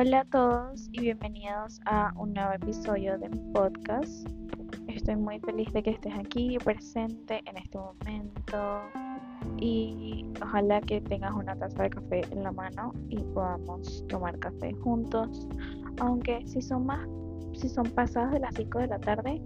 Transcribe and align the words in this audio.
Hola 0.00 0.20
a 0.20 0.24
todos 0.26 0.88
y 0.92 1.00
bienvenidos 1.00 1.80
a 1.86 2.12
un 2.14 2.32
nuevo 2.32 2.52
episodio 2.52 3.18
de 3.18 3.30
mi 3.30 3.40
podcast. 3.52 4.28
Estoy 4.86 5.16
muy 5.16 5.40
feliz 5.40 5.72
de 5.72 5.82
que 5.82 5.90
estés 5.90 6.14
aquí 6.16 6.56
presente 6.64 7.42
en 7.46 7.56
este 7.56 7.78
momento 7.78 8.82
y 9.56 10.24
ojalá 10.40 10.80
que 10.82 11.00
tengas 11.00 11.34
una 11.34 11.56
taza 11.56 11.82
de 11.82 11.90
café 11.90 12.20
en 12.30 12.44
la 12.44 12.52
mano 12.52 12.94
y 13.08 13.16
podamos 13.34 14.06
tomar 14.06 14.38
café 14.38 14.72
juntos. 14.84 15.48
Aunque 15.98 16.46
si 16.46 16.62
son 16.62 16.86
más, 16.86 17.04
si 17.54 17.68
son 17.68 17.90
pasadas 17.90 18.30
de 18.34 18.38
las 18.38 18.54
5 18.54 18.78
de 18.78 18.86
la 18.86 19.00
tarde, 19.00 19.42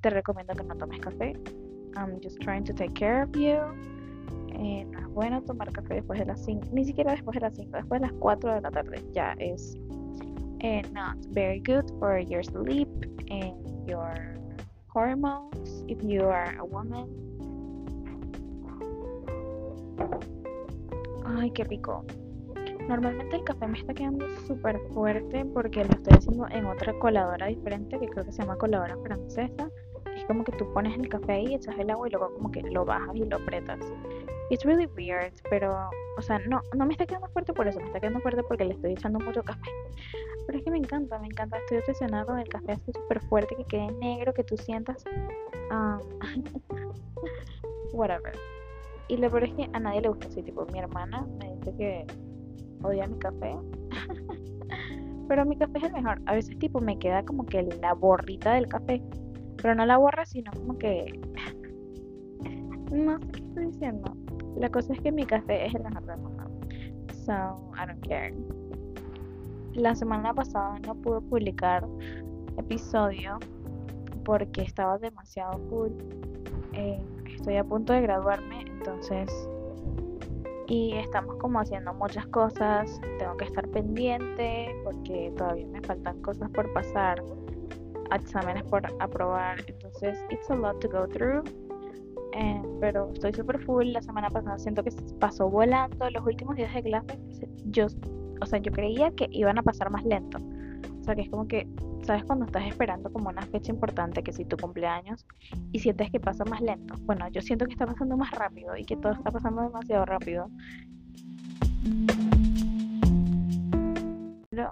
te 0.00 0.08
recomiendo 0.08 0.54
que 0.54 0.64
no 0.64 0.76
tomes 0.76 1.00
café. 1.00 1.34
I'm 1.94 2.18
just 2.22 2.40
trying 2.40 2.64
to 2.64 2.72
take 2.72 2.94
care 2.94 3.24
of 3.24 3.36
you 3.36 3.93
eh, 4.54 4.84
no 4.84 4.98
es 5.00 5.06
bueno 5.08 5.42
tomar 5.42 5.72
café 5.72 5.94
después 5.94 6.18
de 6.18 6.26
las 6.26 6.44
5, 6.44 6.68
ni 6.72 6.84
siquiera 6.84 7.12
después 7.12 7.34
de 7.34 7.40
las 7.40 7.54
5, 7.56 7.70
después 7.76 8.00
de 8.00 8.06
las 8.08 8.16
4 8.18 8.54
de 8.54 8.60
la 8.60 8.70
tarde 8.70 9.04
ya 9.12 9.32
es 9.38 9.76
eh, 10.60 10.82
not 10.92 11.16
very 11.30 11.60
good 11.60 11.84
for 11.98 12.18
your 12.20 12.44
sleep 12.44 12.88
and 13.30 13.86
your 13.86 14.14
hormones 14.88 15.84
if 15.88 15.98
you 16.02 16.22
are 16.28 16.56
a 16.58 16.64
woman. 16.64 17.08
Ay, 21.26 21.50
qué 21.50 21.64
rico. 21.64 22.04
Normalmente 22.88 23.36
el 23.36 23.44
café 23.44 23.66
me 23.66 23.78
está 23.78 23.94
quedando 23.94 24.26
súper 24.46 24.78
fuerte 24.92 25.44
porque 25.46 25.84
lo 25.84 25.90
estoy 25.90 26.14
haciendo 26.14 26.46
en 26.48 26.66
otra 26.66 26.92
coladora 26.98 27.46
diferente 27.46 27.98
que 27.98 28.06
creo 28.08 28.24
que 28.24 28.32
se 28.32 28.42
llama 28.42 28.56
coladora 28.56 28.96
francesa. 29.02 29.70
Es 30.14 30.24
como 30.26 30.44
que 30.44 30.52
tú 30.52 30.70
pones 30.72 30.96
el 30.98 31.08
café 31.08 31.32
ahí, 31.32 31.54
echas 31.54 31.76
el 31.78 31.90
agua 31.90 32.08
y 32.08 32.12
luego 32.12 32.32
como 32.34 32.50
que 32.50 32.62
lo 32.62 32.84
bajas 32.84 33.16
y 33.16 33.24
lo 33.24 33.36
apretas. 33.36 33.80
It's 34.50 34.64
really 34.64 34.86
weird, 34.86 35.32
pero, 35.48 35.88
o 36.18 36.22
sea, 36.22 36.38
no, 36.40 36.60
no 36.76 36.86
me 36.86 36.92
está 36.92 37.06
quedando 37.06 37.28
fuerte 37.28 37.52
por 37.52 37.66
eso, 37.66 37.80
me 37.80 37.86
está 37.86 38.00
quedando 38.00 38.20
fuerte 38.20 38.42
porque 38.42 38.64
le 38.64 38.74
estoy 38.74 38.92
echando 38.92 39.18
mucho 39.18 39.42
café. 39.42 39.70
Pero 40.46 40.58
es 40.58 40.64
que 40.64 40.70
me 40.70 40.78
encanta, 40.78 41.18
me 41.18 41.26
encanta, 41.26 41.58
estoy 41.58 41.78
obsesionada 41.78 42.26
con 42.26 42.38
el 42.38 42.48
café 42.48 42.72
así 42.72 42.92
súper 42.92 43.20
fuerte, 43.22 43.56
que 43.56 43.64
quede 43.64 43.90
negro, 43.92 44.34
que 44.34 44.44
tú 44.44 44.56
sientas... 44.56 45.02
Um, 45.70 46.00
whatever. 47.94 48.32
Y 49.08 49.16
lo 49.16 49.30
peor 49.30 49.44
es 49.44 49.54
que 49.54 49.68
a 49.72 49.80
nadie 49.80 50.02
le 50.02 50.08
gusta 50.08 50.28
así, 50.28 50.42
tipo, 50.42 50.66
mi 50.66 50.78
hermana 50.78 51.26
me 51.38 51.56
dice 51.56 51.74
que 51.76 52.06
odia 52.82 53.06
mi 53.06 53.18
café. 53.18 53.56
pero 55.28 55.44
mi 55.44 55.56
café 55.56 55.78
es 55.78 55.84
el 55.84 55.92
mejor. 55.92 56.20
A 56.26 56.34
veces, 56.34 56.58
tipo, 56.58 56.80
me 56.80 56.98
queda 56.98 57.24
como 57.24 57.46
que 57.46 57.62
la 57.62 57.94
borrita 57.94 58.54
del 58.54 58.68
café. 58.68 59.02
Pero 59.62 59.74
no 59.74 59.86
la 59.86 59.96
borra, 59.96 60.26
sino 60.26 60.52
como 60.52 60.78
que... 60.78 61.18
no 62.92 63.18
sé 63.18 63.26
qué 63.32 63.40
estoy 63.40 63.66
diciendo. 63.66 64.16
La 64.56 64.70
cosa 64.70 64.92
es 64.92 65.00
que 65.00 65.10
mi 65.10 65.24
café 65.26 65.66
es 65.66 65.74
el 65.74 65.82
del 65.82 66.18
mundo. 66.18 66.44
So, 67.24 67.72
I 67.76 67.86
don't 67.86 68.06
care. 68.06 68.34
La 69.74 69.94
semana 69.94 70.32
pasada 70.32 70.78
no 70.86 70.94
pude 70.94 71.20
publicar 71.22 71.84
episodio 72.58 73.38
porque 74.24 74.62
estaba 74.62 74.98
demasiado 74.98 75.58
cool. 75.68 75.92
Eh, 76.72 77.02
estoy 77.34 77.56
a 77.56 77.64
punto 77.64 77.92
de 77.92 78.02
graduarme, 78.02 78.62
entonces. 78.62 79.30
Y 80.66 80.94
estamos 80.94 81.36
como 81.36 81.58
haciendo 81.60 81.92
muchas 81.94 82.26
cosas. 82.26 83.00
Tengo 83.18 83.36
que 83.36 83.46
estar 83.46 83.68
pendiente 83.68 84.74
porque 84.84 85.32
todavía 85.36 85.66
me 85.66 85.80
faltan 85.82 86.22
cosas 86.22 86.48
por 86.50 86.72
pasar, 86.72 87.22
exámenes 88.12 88.62
por 88.64 88.82
aprobar. 89.00 89.58
Entonces, 89.66 90.18
it's 90.30 90.48
a 90.50 90.54
lot 90.54 90.78
to 90.80 90.88
go 90.88 91.06
through. 91.08 91.42
Eh, 92.36 92.62
pero 92.80 93.10
estoy 93.12 93.32
súper 93.32 93.60
full. 93.64 93.86
La 93.92 94.02
semana 94.02 94.28
pasada 94.28 94.58
siento 94.58 94.82
que 94.82 94.90
pasó 95.20 95.48
volando. 95.48 96.10
Los 96.10 96.26
últimos 96.26 96.56
días 96.56 96.74
de 96.74 96.82
clase, 96.82 97.18
yo, 97.66 97.86
o 98.40 98.46
sea, 98.46 98.58
yo 98.58 98.72
creía 98.72 99.12
que 99.12 99.28
iban 99.30 99.58
a 99.58 99.62
pasar 99.62 99.90
más 99.90 100.04
lento. 100.04 100.38
O 101.00 101.04
sea, 101.04 101.14
que 101.14 101.22
es 101.22 101.30
como 101.30 101.46
que, 101.46 101.68
¿sabes? 102.02 102.24
Cuando 102.24 102.46
estás 102.46 102.66
esperando 102.66 103.12
como 103.12 103.28
una 103.28 103.42
fecha 103.42 103.70
importante, 103.70 104.22
que 104.22 104.32
si 104.32 104.44
tu 104.44 104.56
cumpleaños, 104.56 105.26
y 105.70 105.78
sientes 105.78 106.10
que 106.10 106.18
pasa 106.18 106.44
más 106.44 106.60
lento. 106.60 106.94
Bueno, 107.02 107.28
yo 107.28 107.40
siento 107.40 107.66
que 107.66 107.72
está 107.72 107.86
pasando 107.86 108.16
más 108.16 108.30
rápido 108.32 108.76
y 108.76 108.84
que 108.84 108.96
todo 108.96 109.12
está 109.12 109.30
pasando 109.30 109.62
demasiado 109.62 110.04
rápido. 110.06 110.48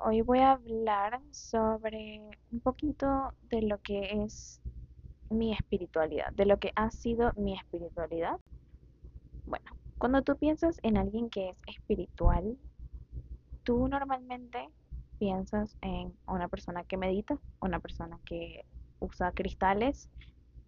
Hoy 0.05 0.23
voy 0.23 0.39
a 0.39 0.53
hablar 0.53 1.21
sobre 1.33 2.23
un 2.51 2.61
poquito 2.61 3.35
de 3.51 3.63
lo 3.63 3.79
que 3.83 4.23
es 4.25 4.62
mi 5.33 5.53
espiritualidad, 5.53 6.33
de 6.33 6.47
lo 6.47 6.59
que 6.59 6.73
ha 6.77 6.91
sido 6.91 7.33
mi 7.37 7.57
espiritualidad. 7.57 8.39
Bueno, 9.47 9.71
cuando 9.99 10.23
tú 10.23 10.37
piensas 10.37 10.79
en 10.83 10.97
alguien 10.97 11.31
que 11.31 11.51
es 11.51 11.59
espiritual, 11.67 12.57
tú 13.63 13.89
normalmente 13.89 14.69
piensas 15.19 15.77
en 15.81 16.13
una 16.27 16.49
persona 16.49 16.85
que 16.85 16.97
medita, 16.97 17.39
una 17.61 17.81
persona 17.81 18.19
que 18.25 18.65
usa 18.99 19.33
cristales, 19.33 20.09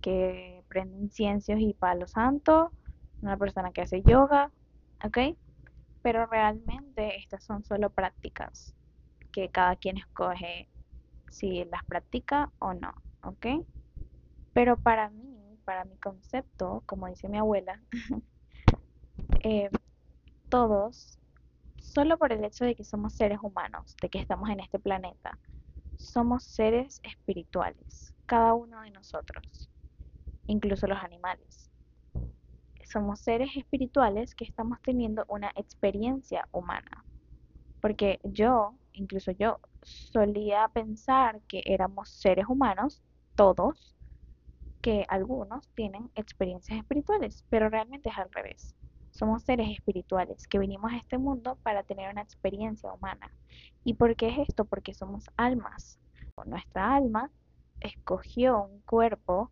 que 0.01 0.63
prende 0.69 0.99
inciensos 0.99 1.57
y 1.59 1.75
palo 1.75 2.07
santo, 2.07 2.71
una 3.23 3.37
persona 3.37 3.73
que 3.73 3.83
hace 3.83 4.03
yoga, 4.03 4.53
¿ok? 5.03 5.37
Pero 6.03 6.27
realmente 6.27 7.17
estas 7.19 7.43
son 7.45 7.65
solo 7.65 7.91
prácticas 7.91 8.75
que 9.33 9.49
cada 9.49 9.77
quien 9.77 9.97
escoge 9.99 10.69
si 11.31 11.65
las 11.65 11.85
practica 11.87 12.53
o 12.61 12.75
no, 12.75 12.93
¿ok? 13.23 13.47
Pero 14.55 14.79
para 14.79 15.11
mí, 15.11 15.59
para 15.65 15.85
mi 15.85 15.99
concepto, 15.99 16.83
como 16.87 17.09
dice 17.09 17.29
mi 17.29 17.39
abuela, 17.39 17.83
eh, 19.45 19.69
todos, 20.49 21.19
solo 21.79 22.19
por 22.19 22.33
el 22.33 22.45
hecho 22.45 22.65
de 22.65 22.77
que 22.77 22.85
somos 22.85 23.15
seres 23.15 23.41
humanos, 23.43 23.97
de 24.01 24.09
que 24.09 24.21
estamos 24.21 24.49
en 24.51 24.61
este 24.61 24.79
planeta, 24.79 25.39
somos 25.97 26.45
seres 26.45 27.01
espirituales, 27.03 28.15
cada 28.27 28.55
uno 28.55 28.81
de 28.83 28.91
nosotros, 28.93 29.71
incluso 30.47 30.87
los 30.87 31.03
animales. 31.03 31.71
Somos 32.85 33.21
seres 33.21 33.51
espirituales 33.57 34.35
que 34.37 34.45
estamos 34.45 34.79
teniendo 34.83 35.25
una 35.29 35.51
experiencia 35.57 36.49
humana. 36.53 37.05
Porque 37.81 38.21
yo, 38.25 38.79
incluso 38.93 39.33
yo, 39.33 39.61
solía 39.83 40.69
pensar 40.69 41.43
que 41.49 41.63
éramos 41.67 42.11
seres 42.11 42.47
humanos, 42.49 43.03
todos, 43.35 43.97
que 44.85 45.07
algunos 45.09 45.67
tienen 45.71 46.11
experiencias 46.15 46.79
espirituales, 46.79 47.43
pero 47.49 47.71
realmente 47.71 48.11
es 48.11 48.19
al 48.19 48.31
revés. 48.31 48.77
Somos 49.13 49.43
seres 49.43 49.71
espirituales 49.71 50.47
que 50.47 50.59
venimos 50.59 50.93
a 50.93 50.99
este 50.99 51.17
mundo 51.17 51.57
para 51.63 51.85
tener 51.85 52.13
una 52.13 52.21
experiencia 52.21 52.93
humana. 52.93 53.31
¿Y 53.83 53.95
por 53.95 54.15
qué 54.15 54.29
es 54.29 54.47
esto? 54.47 54.67
Porque 54.67 54.93
somos 54.93 55.25
almas. 55.39 55.99
Nuestra 56.45 56.97
alma 56.97 57.31
escogió 57.81 58.63
un 58.63 58.83
cuerpo 58.83 59.51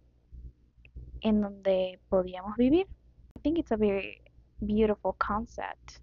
en 1.22 1.40
donde 1.40 1.98
podíamos 2.10 2.54
vivir. 2.58 2.86
I 3.34 3.40
think 3.40 3.58
it's 3.58 3.72
a 3.72 3.78
very 3.78 4.20
beautiful 4.60 5.16
concept 5.16 6.02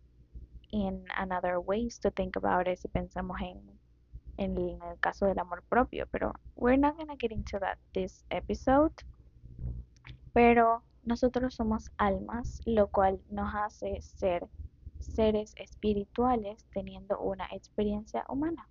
in 0.71 1.05
another 1.15 1.59
ways 1.59 1.99
to 1.99 2.09
think 2.09 2.35
about 2.35 2.67
it 2.67 2.79
si 2.79 2.87
pensamos 2.87 3.39
en, 3.41 3.61
en 4.37 4.57
el 4.57 4.99
caso 4.99 5.27
del 5.27 5.37
amor 5.37 5.61
propio, 5.69 6.07
pero 6.11 6.33
we're 6.55 6.79
not 6.79 6.97
gonna 6.97 7.15
get 7.15 7.31
into 7.31 7.59
that 7.59 7.77
this 7.93 8.25
episode 8.31 8.93
pero 10.39 10.83
nosotros 11.03 11.53
somos 11.53 11.91
almas, 11.97 12.61
lo 12.65 12.87
cual 12.87 13.19
nos 13.29 13.53
hace 13.53 14.01
ser 14.01 14.47
seres 14.97 15.53
espirituales 15.57 16.65
teniendo 16.71 17.19
una 17.19 17.45
experiencia 17.51 18.23
humana. 18.29 18.69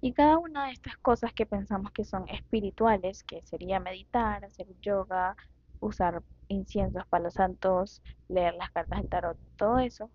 Y 0.00 0.14
cada 0.14 0.38
una 0.38 0.64
de 0.64 0.72
estas 0.72 0.96
cosas 0.96 1.34
que 1.34 1.44
pensamos 1.44 1.92
que 1.92 2.06
son 2.06 2.26
espirituales, 2.30 3.24
que 3.24 3.42
sería 3.42 3.78
meditar, 3.78 4.42
hacer 4.42 4.68
yoga, 4.80 5.36
usar 5.80 6.22
inciensos, 6.48 7.06
palos 7.08 7.34
santos, 7.34 8.00
leer 8.30 8.54
las 8.54 8.70
cartas 8.70 9.00
del 9.00 9.10
tarot, 9.10 9.38
todo 9.56 9.80
eso, 9.80 10.10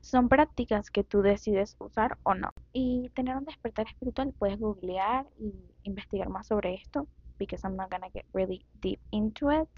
son 0.00 0.28
prácticas 0.28 0.90
que 0.90 1.04
tú 1.04 1.22
decides 1.22 1.76
usar 1.78 2.18
o 2.24 2.34
no. 2.34 2.52
Y 2.72 3.10
tener 3.10 3.36
un 3.36 3.44
despertar 3.44 3.86
espiritual, 3.86 4.34
puedes 4.36 4.58
googlear 4.58 5.28
y 5.38 5.54
investigar 5.84 6.30
más 6.30 6.48
sobre 6.48 6.74
esto 6.74 7.06
because 7.46 7.64
I'm 7.64 7.76
not 7.76 7.90
gonna 7.90 8.10
get 8.12 8.24
really 8.32 8.64
deep 8.80 9.00
into 9.10 9.50
it, 9.50 9.68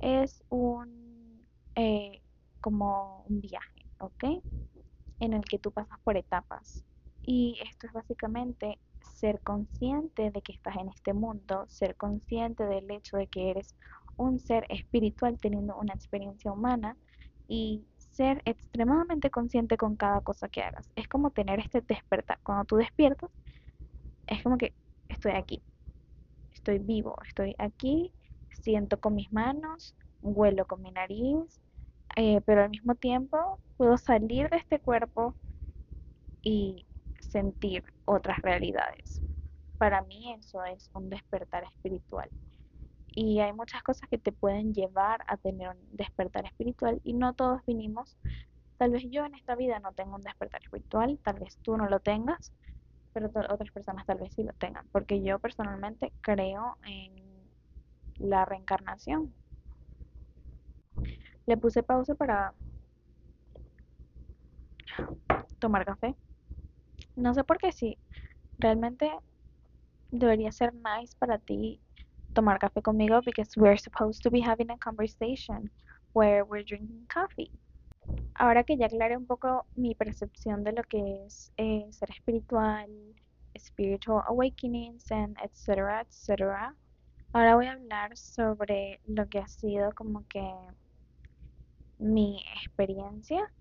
es 0.00 0.42
un 0.50 1.44
eh, 1.74 2.20
como 2.60 3.24
un 3.28 3.40
viaje, 3.40 3.86
¿ok? 3.98 4.24
En 5.20 5.32
el 5.32 5.44
que 5.44 5.58
tú 5.58 5.72
pasas 5.72 5.98
por 6.00 6.16
etapas. 6.16 6.84
Y 7.22 7.58
esto 7.62 7.86
es 7.86 7.92
básicamente 7.92 8.78
ser 9.14 9.40
consciente 9.40 10.30
de 10.30 10.42
que 10.42 10.52
estás 10.52 10.76
en 10.76 10.88
este 10.88 11.12
mundo, 11.12 11.64
ser 11.68 11.96
consciente 11.96 12.64
del 12.64 12.90
hecho 12.90 13.16
de 13.16 13.26
que 13.26 13.50
eres 13.50 13.74
un 14.16 14.38
ser 14.38 14.66
espiritual 14.68 15.38
teniendo 15.40 15.76
una 15.76 15.94
experiencia 15.94 16.52
humana 16.52 16.96
y 17.48 17.84
ser 17.96 18.42
extremadamente 18.44 19.30
consciente 19.30 19.76
con 19.76 19.96
cada 19.96 20.20
cosa 20.20 20.48
que 20.48 20.62
hagas. 20.62 20.90
Es 20.96 21.08
como 21.08 21.30
tener 21.30 21.60
este 21.60 21.80
despertar. 21.80 22.38
Cuando 22.42 22.64
tú 22.64 22.76
despiertas, 22.76 23.30
es 24.26 24.42
como 24.42 24.58
que 24.58 24.74
estoy 25.08 25.32
aquí, 25.32 25.62
estoy 26.62 26.78
vivo, 26.78 27.16
estoy 27.26 27.56
aquí, 27.58 28.12
siento 28.50 29.00
con 29.00 29.16
mis 29.16 29.32
manos, 29.32 29.96
huelo 30.22 30.64
con 30.64 30.80
mi 30.80 30.92
nariz, 30.92 31.60
eh, 32.14 32.40
pero 32.46 32.62
al 32.62 32.70
mismo 32.70 32.94
tiempo 32.94 33.58
puedo 33.76 33.98
salir 33.98 34.48
de 34.48 34.58
este 34.58 34.78
cuerpo 34.78 35.34
y 36.40 36.86
sentir 37.18 37.82
otras 38.04 38.38
realidades. 38.42 39.20
Para 39.76 40.02
mí 40.02 40.32
eso 40.38 40.64
es 40.64 40.88
un 40.94 41.10
despertar 41.10 41.64
espiritual. 41.64 42.30
Y 43.08 43.40
hay 43.40 43.52
muchas 43.52 43.82
cosas 43.82 44.08
que 44.08 44.18
te 44.18 44.30
pueden 44.30 44.72
llevar 44.72 45.24
a 45.26 45.38
tener 45.38 45.68
un 45.68 45.96
despertar 45.96 46.46
espiritual 46.46 47.00
y 47.02 47.12
no 47.14 47.34
todos 47.34 47.60
vinimos. 47.66 48.16
Tal 48.78 48.92
vez 48.92 49.02
yo 49.10 49.24
en 49.24 49.34
esta 49.34 49.56
vida 49.56 49.80
no 49.80 49.92
tengo 49.94 50.14
un 50.14 50.22
despertar 50.22 50.62
espiritual, 50.62 51.18
tal 51.24 51.40
vez 51.40 51.58
tú 51.58 51.76
no 51.76 51.88
lo 51.88 51.98
tengas, 51.98 52.52
pero 53.12 53.28
otras 53.28 53.70
personas 53.70 54.06
tal 54.06 54.18
vez 54.18 54.32
sí 54.34 54.42
lo 54.42 54.52
tengan, 54.54 54.86
porque 54.92 55.22
yo 55.22 55.38
personalmente 55.38 56.12
creo 56.20 56.76
en 56.84 57.50
la 58.18 58.44
reencarnación. 58.44 59.34
Le 61.46 61.56
puse 61.56 61.82
pausa 61.82 62.14
para 62.14 62.54
tomar 65.58 65.84
café. 65.84 66.14
No 67.16 67.34
sé 67.34 67.44
por 67.44 67.58
qué 67.58 67.72
sí. 67.72 67.98
Realmente 68.58 69.10
debería 70.10 70.52
ser 70.52 70.72
nice 70.74 71.16
para 71.18 71.38
ti 71.38 71.80
tomar 72.34 72.58
café 72.58 72.82
conmigo 72.82 73.20
because 73.22 73.56
we're 73.56 73.78
supposed 73.78 74.22
to 74.22 74.30
be 74.30 74.40
having 74.40 74.70
a 74.70 74.78
conversation 74.78 75.70
where 76.12 76.44
we're 76.44 76.64
drinking 76.64 77.06
coffee. 77.12 77.50
Ahora 78.34 78.64
que 78.64 78.76
ya 78.76 78.86
aclaré 78.86 79.16
un 79.16 79.26
poco 79.26 79.66
mi 79.76 79.94
percepción 79.94 80.64
de 80.64 80.72
lo 80.72 80.82
que 80.84 81.24
es 81.26 81.52
eh, 81.56 81.86
ser 81.90 82.10
espiritual, 82.10 82.88
spiritual 83.56 84.24
awakenings, 84.26 85.10
and 85.12 85.36
etcétera, 85.42 86.00
etcétera, 86.02 86.74
ahora 87.32 87.54
voy 87.56 87.66
a 87.66 87.72
hablar 87.72 88.16
sobre 88.16 89.00
lo 89.06 89.28
que 89.28 89.38
ha 89.38 89.48
sido 89.48 89.92
como 89.92 90.26
que 90.28 90.42
mi 91.98 92.42
experiencia 92.56 93.52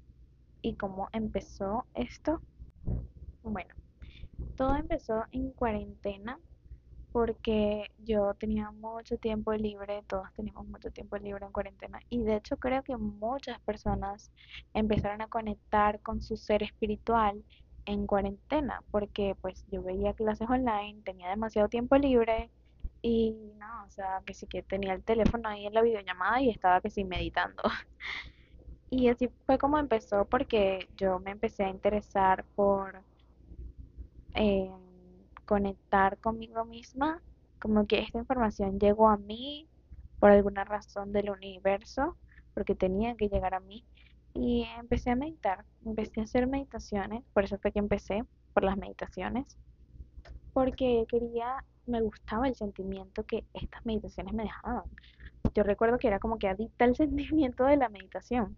y 0.62 0.76
cómo 0.76 1.10
empezó 1.12 1.86
esto. 1.94 2.42
Bueno, 3.44 3.74
todo 4.56 4.76
empezó 4.76 5.26
en 5.32 5.52
cuarentena 5.52 6.40
porque 7.12 7.92
yo 7.98 8.34
tenía 8.36 8.72
mucho 8.72 9.18
tiempo 9.18 9.54
libre, 9.54 10.04
todos 10.08 10.32
teníamos 10.36 10.68
mucho 10.68 10.92
tiempo 10.92 11.18
libre 11.18 11.46
en 11.46 11.52
cuarentena 11.52 12.00
y 12.10 12.24
de 12.24 12.38
hecho 12.38 12.58
creo 12.58 12.84
que 12.84 12.98
muchas 12.98 13.60
personas 13.62 14.32
empezaron 14.74 15.22
a 15.22 15.28
conectar 15.28 16.02
con 16.02 16.22
su 16.22 16.38
ser 16.38 16.64
espiritual 16.64 17.44
en 17.86 18.08
cuarentena 18.08 18.84
porque 18.92 19.36
pues 19.42 19.66
yo 19.68 19.84
veía 19.84 20.14
clases 20.14 20.50
online, 20.50 21.02
tenía 21.04 21.30
demasiado 21.30 21.70
tiempo 21.70 21.98
libre 21.98 22.52
y 23.02 23.34
no, 23.58 23.86
o 23.86 23.90
sea, 23.90 24.22
que 24.26 24.34
sí 24.34 24.48
que 24.48 24.64
tenía 24.64 24.94
el 24.94 25.04
teléfono 25.04 25.50
ahí 25.50 25.66
en 25.66 25.74
la 25.74 25.82
videollamada 25.82 26.42
y 26.42 26.50
estaba 26.50 26.82
que 26.82 26.90
sí 26.92 27.04
meditando. 27.04 27.64
Y 28.92 29.08
así 29.10 29.30
fue 29.46 29.58
como 29.58 29.78
empezó 29.80 30.26
porque 30.26 30.90
yo 30.98 31.20
me 31.20 31.32
empecé 31.32 31.64
a 31.64 31.70
interesar 31.70 32.46
por 32.56 33.06
eh, 34.36 34.70
conectar 35.52 36.18
conmigo 36.20 36.64
misma, 36.64 37.22
como 37.60 37.86
que 37.86 38.00
esta 38.00 38.20
información 38.20 38.80
llegó 38.80 39.10
a 39.10 39.18
mí 39.18 39.68
por 40.18 40.32
alguna 40.32 40.64
razón 40.64 41.12
del 41.12 41.30
universo, 41.30 42.16
porque 42.54 42.74
tenía 42.74 43.18
que 43.18 43.28
llegar 43.28 43.54
a 43.54 43.60
mí. 43.60 43.84
Y 44.34 44.66
empecé 44.80 45.10
a 45.10 45.18
meditar, 45.18 45.66
empecé 45.86 46.22
a 46.22 46.24
hacer 46.24 46.48
meditaciones, 46.48 47.26
por 47.34 47.44
eso 47.44 47.58
fue 47.58 47.74
que 47.74 47.80
empecé 47.80 48.24
por 48.54 48.64
las 48.64 48.78
meditaciones, 48.78 49.58
porque 50.54 51.06
quería, 51.10 51.66
me 51.86 52.00
gustaba 52.00 52.48
el 52.48 52.56
sentimiento 52.56 53.26
que 53.26 53.44
estas 53.54 53.86
meditaciones 53.86 54.34
me 54.34 54.44
dejaban. 54.44 54.86
Yo 55.54 55.64
recuerdo 55.64 55.98
que 55.98 56.08
era 56.08 56.20
como 56.20 56.38
que 56.38 56.48
adicta 56.48 56.86
al 56.86 56.96
sentimiento 57.04 57.66
de 57.66 57.76
la 57.76 57.90
meditación, 57.90 58.56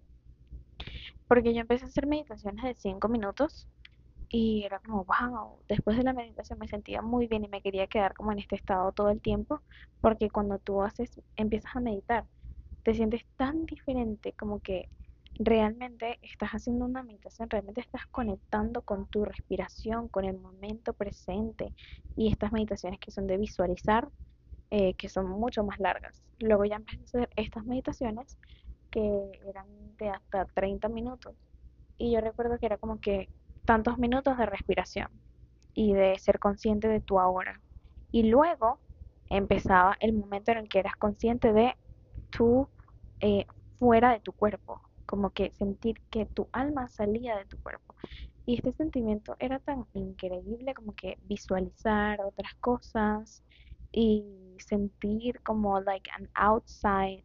porque 1.27 1.55
yo 1.55 1.61
empecé 1.61 1.85
a 1.85 1.87
hacer 1.87 2.05
meditaciones 2.05 2.63
de 2.63 2.75
5 2.75 3.07
minutos 3.09 3.67
y 4.35 4.63
era 4.65 4.79
como, 4.79 5.05
wow, 5.05 5.63
después 5.69 5.95
de 5.95 6.03
la 6.03 6.11
meditación 6.13 6.57
me 6.57 6.67
sentía 6.67 7.03
muy 7.03 7.27
bien 7.27 7.45
y 7.45 7.47
me 7.49 7.61
quería 7.61 7.85
quedar 7.87 8.15
como 8.15 8.31
en 8.31 8.39
este 8.39 8.55
estado 8.55 8.91
todo 8.91 9.09
el 9.11 9.21
tiempo, 9.21 9.61
porque 10.01 10.31
cuando 10.31 10.57
tú 10.57 10.81
haces, 10.81 11.21
empiezas 11.35 11.75
a 11.75 11.81
meditar, 11.81 12.25
te 12.83 12.95
sientes 12.95 13.23
tan 13.37 13.65
diferente 13.67 14.33
como 14.33 14.59
que 14.61 14.89
realmente 15.35 16.17
estás 16.23 16.49
haciendo 16.51 16.85
una 16.85 17.03
meditación, 17.03 17.47
realmente 17.49 17.81
estás 17.81 18.07
conectando 18.07 18.81
con 18.81 19.07
tu 19.07 19.23
respiración, 19.23 20.09
con 20.09 20.25
el 20.25 20.39
momento 20.39 20.93
presente 20.93 21.73
y 22.15 22.29
estas 22.31 22.51
meditaciones 22.51 22.99
que 22.99 23.11
son 23.11 23.27
de 23.27 23.37
visualizar, 23.37 24.09
eh, 24.71 24.95
que 24.95 25.09
son 25.09 25.29
mucho 25.29 25.63
más 25.63 25.79
largas. 25.79 26.23
Luego 26.39 26.65
ya 26.65 26.77
empecé 26.77 27.01
a 27.01 27.03
hacer 27.05 27.29
estas 27.35 27.65
meditaciones 27.65 28.39
que 28.89 29.31
eran 29.47 29.67
de 29.97 30.09
hasta 30.09 30.45
30 30.55 30.89
minutos 30.89 31.35
y 31.97 32.11
yo 32.13 32.21
recuerdo 32.21 32.59
que 32.59 32.65
era 32.67 32.77
como 32.77 32.99
que 32.99 33.29
tantos 33.65 33.97
minutos 33.97 34.37
de 34.37 34.45
respiración 34.45 35.09
y 35.73 35.93
de 35.93 36.17
ser 36.19 36.39
consciente 36.39 36.87
de 36.87 37.01
tu 37.01 37.19
ahora. 37.19 37.61
Y 38.11 38.23
luego 38.23 38.79
empezaba 39.29 39.95
el 39.99 40.13
momento 40.13 40.51
en 40.51 40.59
el 40.59 40.69
que 40.69 40.79
eras 40.79 40.95
consciente 40.97 41.53
de 41.53 41.75
tu 42.29 42.69
eh, 43.21 43.45
fuera 43.79 44.11
de 44.13 44.19
tu 44.19 44.33
cuerpo, 44.33 44.81
como 45.05 45.31
que 45.31 45.51
sentir 45.53 46.01
que 46.09 46.25
tu 46.25 46.49
alma 46.51 46.87
salía 46.89 47.37
de 47.37 47.45
tu 47.45 47.57
cuerpo. 47.59 47.95
Y 48.45 48.55
este 48.55 48.73
sentimiento 48.73 49.35
era 49.39 49.59
tan 49.59 49.85
increíble 49.93 50.73
como 50.73 50.93
que 50.95 51.17
visualizar 51.23 52.21
otras 52.21 52.53
cosas 52.59 53.43
y 53.91 54.57
sentir 54.59 55.41
como 55.41 55.79
like 55.81 56.09
an 56.11 56.29
outside 56.35 57.23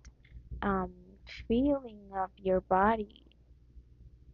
um, 0.62 0.92
feeling 1.48 2.10
of 2.12 2.30
your 2.36 2.62
body 2.68 3.27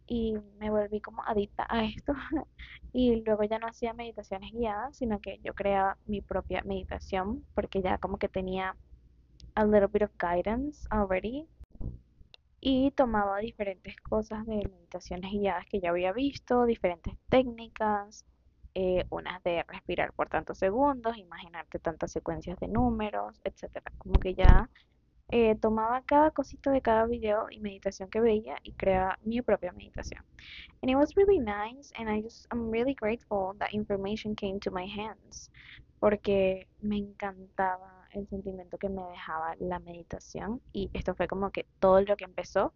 y 0.07 0.35
me 0.59 0.69
volví 0.69 1.01
como 1.01 1.23
adicta 1.23 1.65
a 1.69 1.83
esto 1.85 2.13
y 2.93 3.23
luego 3.23 3.43
ya 3.43 3.59
no 3.59 3.67
hacía 3.67 3.93
meditaciones 3.93 4.51
guiadas, 4.51 4.97
sino 4.97 5.19
que 5.19 5.39
yo 5.43 5.53
creaba 5.53 5.97
mi 6.05 6.21
propia 6.21 6.61
meditación 6.63 7.45
porque 7.53 7.81
ya 7.81 7.97
como 7.97 8.17
que 8.17 8.29
tenía 8.29 8.75
a 9.55 9.65
little 9.65 9.87
bit 9.87 10.03
of 10.03 10.11
guidance 10.19 10.87
already 10.89 11.47
y 12.59 12.91
tomaba 12.91 13.39
diferentes 13.39 13.95
cosas 14.01 14.45
de 14.45 14.55
meditaciones 14.55 15.31
guiadas 15.31 15.65
que 15.67 15.79
ya 15.79 15.89
había 15.89 16.13
visto, 16.13 16.65
diferentes 16.65 17.13
técnicas, 17.29 18.25
eh, 18.73 19.05
unas 19.09 19.41
de 19.43 19.63
respirar 19.67 20.13
por 20.13 20.29
tantos 20.29 20.57
segundos, 20.57 21.17
imaginarte 21.17 21.79
tantas 21.79 22.11
secuencias 22.11 22.59
de 22.59 22.67
números, 22.67 23.39
etcétera, 23.43 23.91
como 23.97 24.19
que 24.19 24.33
ya 24.33 24.69
eh, 25.29 25.55
tomaba 25.55 26.01
cada 26.03 26.31
cosito 26.31 26.69
de 26.71 26.81
cada 26.81 27.05
video 27.05 27.47
y 27.49 27.59
meditación 27.59 28.09
que 28.09 28.21
veía 28.21 28.57
y 28.63 28.73
creaba 28.73 29.17
mi 29.23 29.41
propia 29.41 29.71
meditación. 29.71 30.23
And 30.81 30.91
it 30.91 30.95
was 30.95 31.15
really 31.15 31.39
nice 31.39 31.91
and 31.97 32.09
I 32.09 32.21
just 32.21 32.47
I'm 32.51 32.69
really 32.71 32.93
grateful 32.93 33.55
that 33.59 33.73
information 33.73 34.35
came 34.35 34.59
to 34.61 34.71
my 34.71 34.85
hands 34.85 35.49
porque 35.99 36.67
me 36.81 36.97
encantaba 36.97 38.07
el 38.11 38.27
sentimiento 38.27 38.77
que 38.77 38.89
me 38.89 39.01
dejaba 39.11 39.55
la 39.59 39.79
meditación 39.79 40.61
y 40.71 40.89
esto 40.93 41.15
fue 41.15 41.27
como 41.27 41.51
que 41.51 41.65
todo 41.79 42.01
lo 42.01 42.15
que 42.15 42.25
empezó 42.25 42.73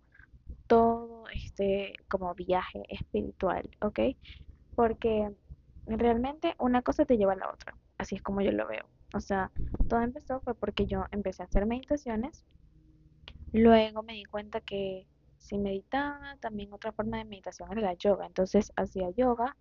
todo 0.67 1.25
este 1.29 1.93
como 2.09 2.33
viaje 2.35 2.83
espiritual, 2.89 3.69
¿ok? 3.81 3.99
Porque 4.75 5.31
realmente 5.85 6.55
una 6.59 6.81
cosa 6.81 7.05
te 7.05 7.17
lleva 7.17 7.33
a 7.33 7.37
la 7.37 7.49
otra, 7.51 7.75
así 7.97 8.15
es 8.15 8.21
como 8.21 8.41
yo 8.41 8.51
lo 8.51 8.67
veo. 8.67 8.85
O 9.13 9.19
sea, 9.19 9.51
todo 9.87 10.01
empezó 10.01 10.39
fue 10.41 10.55
porque 10.55 10.85
yo 10.85 11.05
empecé 11.11 11.43
a 11.43 11.45
hacer 11.45 11.65
meditaciones. 11.65 12.45
Luego 13.51 14.03
me 14.03 14.13
di 14.13 14.25
cuenta 14.25 14.61
que 14.61 15.07
si 15.37 15.57
meditaba, 15.57 16.37
también 16.39 16.73
otra 16.73 16.91
forma 16.91 17.17
de 17.17 17.25
meditación 17.25 17.71
era 17.71 17.81
la 17.81 17.93
yoga. 17.93 18.27
Entonces 18.27 18.71
hacía 18.75 19.09
yoga 19.11 19.57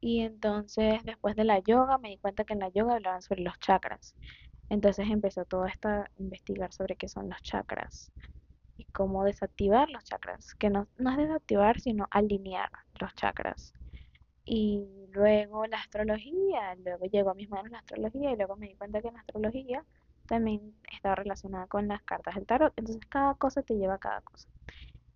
y 0.00 0.20
entonces 0.20 1.02
después 1.04 1.36
de 1.36 1.44
la 1.44 1.60
yoga 1.60 1.96
me 1.98 2.10
di 2.10 2.18
cuenta 2.18 2.44
que 2.44 2.52
en 2.52 2.58
la 2.58 2.68
yoga 2.68 2.94
hablaban 2.94 3.22
sobre 3.22 3.42
los 3.42 3.58
chakras. 3.60 4.14
Entonces 4.68 5.08
empezó 5.08 5.44
todo 5.44 5.66
esto 5.66 5.88
a 5.88 6.10
investigar 6.18 6.72
sobre 6.72 6.96
qué 6.96 7.08
son 7.08 7.30
los 7.30 7.40
chakras 7.42 8.12
y 8.76 8.84
cómo 8.86 9.24
desactivar 9.24 9.88
los 9.90 10.04
chakras. 10.04 10.54
Que 10.54 10.70
no 10.70 10.82
es 10.82 11.16
desactivar, 11.16 11.80
sino 11.80 12.08
alinear 12.10 12.70
los 13.00 13.14
chakras. 13.14 13.74
Y 14.44 15.06
luego 15.12 15.66
la 15.66 15.78
astrología, 15.78 16.74
luego 16.76 17.06
llegó 17.06 17.30
a 17.30 17.34
mis 17.34 17.48
manos 17.48 17.70
la 17.70 17.78
astrología 17.78 18.32
y 18.32 18.36
luego 18.36 18.56
me 18.56 18.68
di 18.68 18.74
cuenta 18.74 19.00
que 19.00 19.12
la 19.12 19.20
astrología 19.20 19.84
también 20.26 20.74
estaba 20.92 21.14
relacionada 21.14 21.66
con 21.66 21.88
las 21.88 22.02
cartas 22.02 22.34
del 22.34 22.46
tarot. 22.46 22.72
Entonces 22.76 23.04
cada 23.08 23.34
cosa 23.34 23.62
te 23.62 23.76
lleva 23.76 23.94
a 23.94 23.98
cada 23.98 24.20
cosa. 24.22 24.48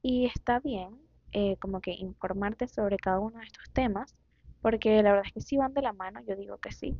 Y 0.03 0.27
está 0.27 0.61
bien 0.61 1.01
eh, 1.33 1.57
como 1.59 1.81
que 1.81 1.93
informarte 1.93 2.69
sobre 2.69 2.97
cada 2.99 3.19
uno 3.21 3.39
de 3.39 3.47
estos 3.47 3.69
temas, 3.73 4.15
porque 4.63 5.03
la 5.03 5.11
verdad 5.11 5.27
es 5.27 5.33
que 5.33 5.41
si 5.41 5.57
van 5.57 5.75
de 5.75 5.83
la 5.83 5.93
mano, 5.93 6.21
yo 6.27 6.37
digo 6.37 6.59
que 6.59 6.73
sí. 6.73 6.97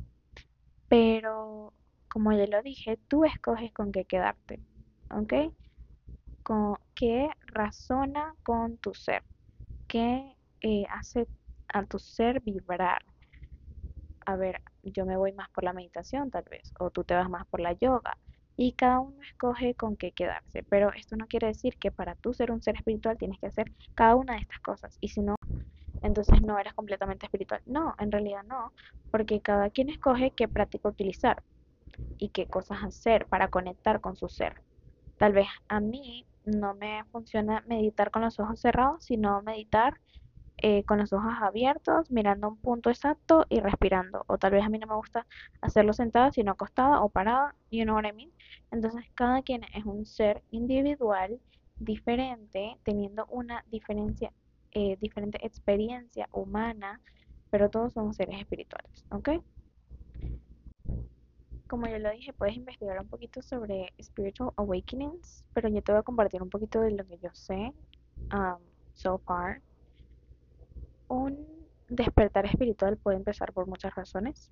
Pero 0.89 1.73
como 2.07 2.33
ya 2.33 2.47
lo 2.47 2.61
dije, 2.61 2.97
tú 3.07 3.25
escoges 3.25 3.71
con 3.73 3.91
qué 3.91 4.05
quedarte, 4.05 4.59
¿ok? 5.11 5.53
Con 6.43 6.77
qué 6.95 7.29
razona 7.47 8.35
con 8.43 8.77
tu 8.77 8.93
ser, 8.93 9.23
qué 9.87 10.35
eh, 10.61 10.85
hace 10.89 11.27
a 11.73 11.85
tu 11.85 11.99
ser 11.99 12.41
vibrar. 12.41 13.03
A 14.25 14.35
ver, 14.35 14.61
yo 14.83 15.05
me 15.05 15.17
voy 15.17 15.31
más 15.33 15.49
por 15.51 15.63
la 15.63 15.73
meditación 15.73 16.29
tal 16.31 16.43
vez, 16.49 16.73
o 16.79 16.89
tú 16.91 17.03
te 17.03 17.13
vas 17.13 17.29
más 17.29 17.45
por 17.47 17.59
la 17.59 17.73
yoga. 17.73 18.17
Y 18.55 18.73
cada 18.73 18.99
uno 18.99 19.21
escoge 19.23 19.75
con 19.75 19.95
qué 19.95 20.11
quedarse. 20.11 20.63
Pero 20.63 20.91
esto 20.93 21.15
no 21.15 21.27
quiere 21.27 21.47
decir 21.47 21.77
que 21.77 21.91
para 21.91 22.15
tú 22.15 22.33
ser 22.33 22.51
un 22.51 22.61
ser 22.61 22.75
espiritual 22.75 23.17
tienes 23.17 23.39
que 23.39 23.47
hacer 23.47 23.71
cada 23.95 24.15
una 24.15 24.33
de 24.33 24.39
estas 24.39 24.59
cosas. 24.61 24.97
Y 24.99 25.09
si 25.09 25.21
no, 25.21 25.35
entonces 26.01 26.41
no 26.41 26.57
eres 26.59 26.73
completamente 26.73 27.25
espiritual. 27.25 27.61
No, 27.65 27.95
en 27.99 28.11
realidad 28.11 28.43
no, 28.43 28.73
porque 29.11 29.41
cada 29.41 29.69
quien 29.69 29.89
escoge 29.89 30.31
qué 30.31 30.47
práctica 30.47 30.89
utilizar 30.89 31.43
y 32.17 32.29
qué 32.29 32.47
cosas 32.47 32.83
hacer 32.83 33.27
para 33.27 33.49
conectar 33.49 34.01
con 34.01 34.15
su 34.15 34.27
ser. 34.29 34.61
Tal 35.17 35.33
vez 35.33 35.47
a 35.67 35.79
mí 35.79 36.27
no 36.45 36.75
me 36.75 37.03
funciona 37.11 37.63
meditar 37.67 38.11
con 38.11 38.21
los 38.23 38.39
ojos 38.39 38.59
cerrados, 38.59 39.05
sino 39.05 39.41
meditar 39.41 39.99
eh, 40.59 40.83
con 40.83 40.97
los 40.97 41.13
ojos 41.13 41.33
abiertos, 41.39 42.09
mirando 42.11 42.47
un 42.47 42.57
punto 42.57 42.89
exacto 42.89 43.45
y 43.49 43.59
respirando. 43.59 44.23
O 44.27 44.37
tal 44.37 44.51
vez 44.51 44.63
a 44.63 44.69
mí 44.69 44.79
no 44.79 44.87
me 44.87 44.95
gusta 44.95 45.27
hacerlo 45.61 45.93
sentada, 45.93 46.31
sino 46.31 46.51
acostada 46.51 47.01
o 47.01 47.09
parada, 47.09 47.55
you 47.71 47.83
know 47.83 47.95
what 47.95 48.05
I 48.05 48.13
mean. 48.13 48.31
Entonces 48.71 49.05
cada 49.13 49.41
quien 49.43 49.63
es 49.73 49.85
un 49.85 50.05
ser 50.05 50.43
individual, 50.51 51.39
diferente, 51.79 52.77
teniendo 52.83 53.25
una 53.27 53.63
diferencia, 53.69 54.31
eh, 54.71 54.97
diferente 54.99 55.37
experiencia 55.45 56.27
humana, 56.31 57.01
pero 57.49 57.69
todos 57.69 57.93
somos 57.93 58.15
seres 58.15 58.39
espirituales, 58.39 59.05
¿ok? 59.11 59.29
Como 61.67 61.85
ya 61.87 61.99
lo 61.99 62.09
dije, 62.11 62.33
puedes 62.33 62.55
investigar 62.55 62.99
un 62.99 63.09
poquito 63.09 63.41
sobre 63.41 63.93
Spiritual 64.01 64.53
Awakenings, 64.55 65.43
pero 65.53 65.67
yo 65.69 65.81
te 65.81 65.91
voy 65.91 65.99
a 65.99 66.03
compartir 66.03 66.41
un 66.41 66.49
poquito 66.49 66.79
de 66.81 66.91
lo 66.91 67.05
que 67.05 67.17
yo 67.17 67.29
sé 67.33 67.73
um, 68.33 68.61
so 68.93 69.17
far. 69.19 69.61
Un 71.07 71.47
despertar 71.89 72.45
espiritual 72.45 72.97
puede 72.97 73.17
empezar 73.17 73.53
por 73.53 73.67
muchas 73.67 73.95
razones. 73.95 74.51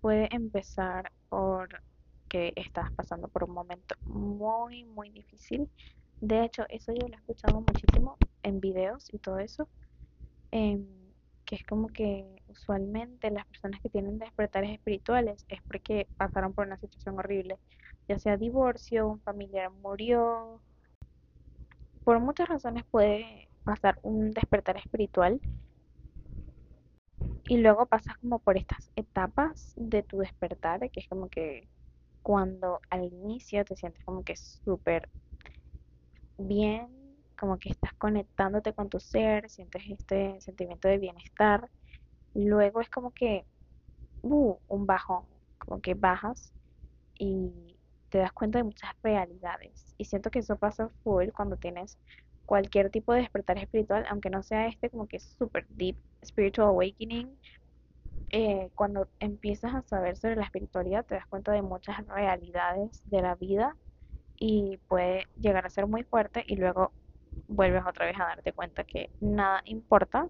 Puede 0.00 0.28
empezar 0.34 1.10
por 1.28 1.68
que 2.28 2.52
estás 2.56 2.90
pasando 2.92 3.28
por 3.28 3.44
un 3.44 3.52
momento 3.52 3.94
muy, 4.02 4.84
muy 4.84 5.10
difícil. 5.10 5.70
De 6.20 6.44
hecho, 6.44 6.64
eso 6.68 6.92
yo 6.92 7.08
lo 7.08 7.14
he 7.14 7.18
escuchado 7.18 7.60
muchísimo 7.60 8.16
en 8.42 8.60
videos 8.60 9.12
y 9.12 9.18
todo 9.18 9.38
eso. 9.38 9.68
Em, 10.50 10.86
que 11.44 11.56
es 11.56 11.64
como 11.64 11.88
que 11.88 12.42
usualmente 12.48 13.30
las 13.30 13.46
personas 13.46 13.80
que 13.80 13.88
tienen 13.88 14.18
despertares 14.18 14.70
espirituales 14.70 15.44
es 15.48 15.62
porque 15.62 16.08
pasaron 16.16 16.52
por 16.52 16.66
una 16.66 16.76
situación 16.78 17.18
horrible, 17.18 17.58
ya 18.08 18.18
sea 18.18 18.36
divorcio, 18.36 19.08
un 19.08 19.20
familiar 19.20 19.70
murió. 19.70 20.60
Por 22.04 22.20
muchas 22.20 22.48
razones 22.48 22.84
puede 22.90 23.48
pasar 23.64 23.98
un 24.02 24.32
despertar 24.32 24.76
espiritual 24.76 25.40
y 27.48 27.58
luego 27.58 27.86
pasas 27.86 28.16
como 28.18 28.38
por 28.40 28.56
estas 28.56 28.90
etapas 28.96 29.72
de 29.76 30.02
tu 30.02 30.18
despertar, 30.18 30.90
que 30.90 31.00
es 31.00 31.08
como 31.08 31.28
que 31.28 31.68
cuando 32.22 32.80
al 32.90 33.04
inicio 33.04 33.64
te 33.64 33.76
sientes 33.76 34.04
como 34.04 34.24
que 34.24 34.36
súper 34.36 35.08
bien 36.38 36.88
como 37.38 37.58
que 37.58 37.68
estás 37.68 37.92
conectándote 37.94 38.72
con 38.72 38.88
tu 38.88 38.98
ser, 38.98 39.48
sientes 39.50 39.82
este 39.88 40.40
sentimiento 40.40 40.88
de 40.88 40.98
bienestar. 40.98 41.70
Luego 42.34 42.80
es 42.80 42.88
como 42.90 43.12
que 43.12 43.46
uh, 44.22 44.56
un 44.68 44.86
bajón, 44.86 45.24
como 45.58 45.80
que 45.80 45.94
bajas 45.94 46.52
y 47.18 47.76
te 48.08 48.18
das 48.18 48.32
cuenta 48.32 48.58
de 48.58 48.64
muchas 48.64 48.90
realidades. 49.02 49.94
Y 49.98 50.06
siento 50.06 50.30
que 50.30 50.40
eso 50.40 50.56
pasa 50.56 50.90
full 51.04 51.28
cuando 51.30 51.56
tienes 51.56 51.98
cualquier 52.46 52.90
tipo 52.90 53.12
de 53.12 53.20
despertar 53.20 53.58
espiritual, 53.58 54.06
aunque 54.08 54.30
no 54.30 54.42
sea 54.42 54.66
este 54.68 54.90
como 54.90 55.06
que 55.06 55.16
es 55.18 55.24
super 55.38 55.66
deep 55.68 55.96
spiritual 56.26 56.68
awakening. 56.68 57.36
Eh, 58.30 58.70
cuando 58.74 59.08
empiezas 59.20 59.74
a 59.74 59.82
saber 59.82 60.16
sobre 60.16 60.36
la 60.36 60.44
espiritualidad, 60.44 61.06
te 61.06 61.14
das 61.14 61.26
cuenta 61.26 61.52
de 61.52 61.62
muchas 61.62 62.04
realidades 62.06 63.02
de 63.08 63.22
la 63.22 63.34
vida 63.36 63.76
y 64.36 64.78
puede 64.88 65.26
llegar 65.40 65.64
a 65.64 65.70
ser 65.70 65.86
muy 65.86 66.02
fuerte 66.02 66.44
y 66.46 66.56
luego 66.56 66.92
vuelves 67.48 67.84
otra 67.86 68.06
vez 68.06 68.16
a 68.18 68.24
darte 68.24 68.52
cuenta 68.52 68.84
que 68.84 69.10
nada 69.20 69.62
importa. 69.64 70.28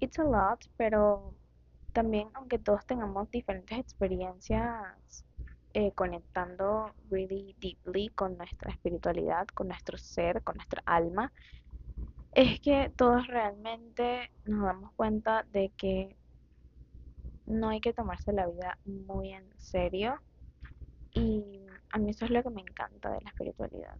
It's 0.00 0.18
a 0.18 0.24
lot, 0.24 0.64
pero 0.76 1.34
también 1.92 2.28
aunque 2.34 2.58
todos 2.58 2.86
tengamos 2.86 3.30
diferentes 3.30 3.78
experiencias 3.78 5.24
eh, 5.72 5.92
conectando 5.92 6.92
really 7.10 7.54
deeply 7.60 8.08
con 8.08 8.36
nuestra 8.36 8.72
espiritualidad, 8.72 9.46
con 9.48 9.68
nuestro 9.68 9.96
ser, 9.98 10.42
con 10.42 10.56
nuestra 10.56 10.82
alma, 10.84 11.32
es 12.32 12.60
que 12.60 12.92
todos 12.96 13.26
realmente 13.26 14.30
nos 14.44 14.64
damos 14.64 14.92
cuenta 14.94 15.44
de 15.52 15.70
que 15.76 16.16
no 17.46 17.70
hay 17.70 17.80
que 17.80 17.92
tomarse 17.92 18.32
la 18.32 18.46
vida 18.46 18.78
muy 18.84 19.32
en 19.32 19.44
serio 19.58 20.20
y 21.12 21.66
a 21.90 21.98
mí 21.98 22.10
eso 22.10 22.24
es 22.24 22.30
lo 22.30 22.42
que 22.42 22.50
me 22.50 22.60
encanta 22.60 23.10
de 23.10 23.20
la 23.20 23.30
espiritualidad 23.30 23.98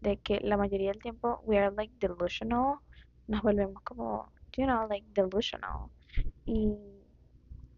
de 0.00 0.16
que 0.18 0.40
la 0.40 0.56
mayoría 0.56 0.90
del 0.90 1.02
tiempo 1.02 1.40
we 1.44 1.58
are 1.58 1.74
like 1.74 1.92
delusional, 1.98 2.78
nos 3.26 3.42
volvemos 3.42 3.82
como, 3.82 4.32
you 4.56 4.64
know, 4.64 4.88
like 4.88 5.06
delusional. 5.12 5.90
Y 6.44 6.74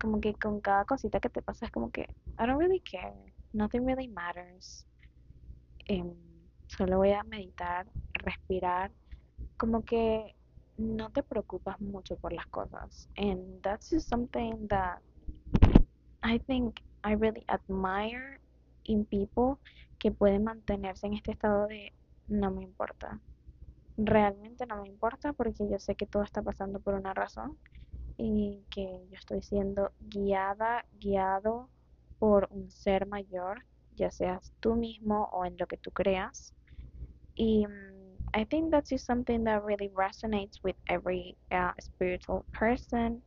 como 0.00 0.20
que 0.20 0.34
con 0.34 0.60
cada 0.60 0.84
cosita 0.84 1.20
que 1.20 1.28
te 1.28 1.42
pasa 1.42 1.66
es 1.66 1.72
como 1.72 1.90
que, 1.90 2.02
I 2.38 2.46
don't 2.46 2.58
really 2.58 2.80
care, 2.80 3.34
nothing 3.52 3.84
really 3.84 4.08
matters. 4.08 4.86
Em, 5.86 6.14
solo 6.68 6.98
voy 6.98 7.12
a 7.12 7.22
meditar, 7.24 7.86
respirar, 8.14 8.92
como 9.62 9.84
que 9.84 10.34
no 10.76 11.10
te 11.10 11.22
preocupas 11.22 11.80
mucho 11.80 12.16
por 12.16 12.32
las 12.32 12.48
cosas. 12.48 13.08
And 13.16 13.62
that's 13.62 13.88
just 13.88 14.08
something 14.08 14.66
that 14.66 14.98
I 16.20 16.40
think 16.40 16.80
I 17.04 17.14
really 17.14 17.44
admire 17.46 18.40
in 18.82 19.04
people 19.04 19.60
que 20.00 20.10
pueden 20.10 20.42
mantenerse 20.42 21.06
en 21.06 21.14
este 21.14 21.30
estado 21.30 21.68
de 21.68 21.92
no 22.26 22.50
me 22.50 22.64
importa. 22.64 23.20
Realmente 23.96 24.66
no 24.66 24.82
me 24.82 24.88
importa 24.88 25.32
porque 25.32 25.68
yo 25.70 25.78
sé 25.78 25.94
que 25.94 26.06
todo 26.06 26.24
está 26.24 26.42
pasando 26.42 26.80
por 26.80 26.94
una 26.94 27.14
razón 27.14 27.56
y 28.16 28.64
que 28.68 29.06
yo 29.10 29.16
estoy 29.16 29.42
siendo 29.42 29.92
guiada, 30.00 30.86
guiado 30.98 31.68
por 32.18 32.48
un 32.50 32.68
ser 32.68 33.06
mayor, 33.06 33.64
ya 33.94 34.10
seas 34.10 34.52
tú 34.58 34.74
mismo 34.74 35.28
o 35.32 35.44
en 35.44 35.56
lo 35.56 35.68
que 35.68 35.76
tú 35.76 35.92
creas. 35.92 36.52
Y 37.36 37.64
mm, 37.64 37.91
I 38.34 38.44
think 38.44 38.70
that's 38.70 38.90
just 38.90 39.04
something 39.04 39.44
that 39.44 39.64
really 39.64 39.90
resonates 39.90 40.58
with 40.62 40.76
every 40.88 41.36
uh, 41.50 41.72
spiritual 41.80 42.44
person. 42.52 43.22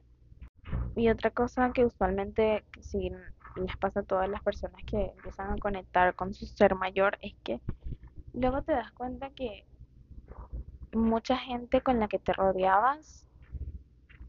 Y 0.95 1.09
otra 1.09 1.31
cosa 1.31 1.71
que 1.73 1.85
usualmente 1.85 2.63
si 2.81 3.11
les 3.55 3.77
pasa 3.77 3.99
a 3.99 4.03
todas 4.03 4.29
las 4.29 4.41
personas 4.41 4.83
que 4.85 5.11
empiezan 5.15 5.51
a 5.51 5.57
conectar 5.57 6.15
con 6.15 6.33
su 6.33 6.45
ser 6.45 6.75
mayor 6.75 7.17
es 7.21 7.33
que 7.43 7.61
luego 8.33 8.63
te 8.63 8.73
das 8.73 8.91
cuenta 8.93 9.29
que 9.29 9.65
mucha 10.93 11.37
gente 11.37 11.81
con 11.81 11.99
la 11.99 12.07
que 12.07 12.19
te 12.19 12.33
rodeabas 12.33 13.27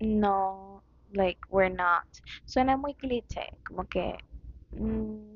no, 0.01 0.83
like, 1.13 1.41
we're 1.49 1.75
not. 1.75 2.05
Suena 2.45 2.77
muy 2.77 2.95
cliché, 2.95 3.49
como 3.67 3.85
que 3.85 4.19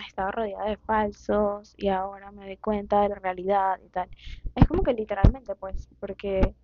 estaba 0.06 0.30
rodeada 0.32 0.70
de 0.70 0.76
falsos 0.78 1.74
y 1.76 1.88
ahora 1.88 2.30
me 2.32 2.46
doy 2.46 2.56
cuenta 2.58 3.02
de 3.02 3.10
la 3.10 3.14
realidad 3.16 3.78
y 3.84 3.88
tal. 3.88 4.10
Es 4.54 4.66
como 4.66 4.82
que 4.82 4.92
literalmente, 4.92 5.54
pues, 5.56 5.88
porque 5.98 6.54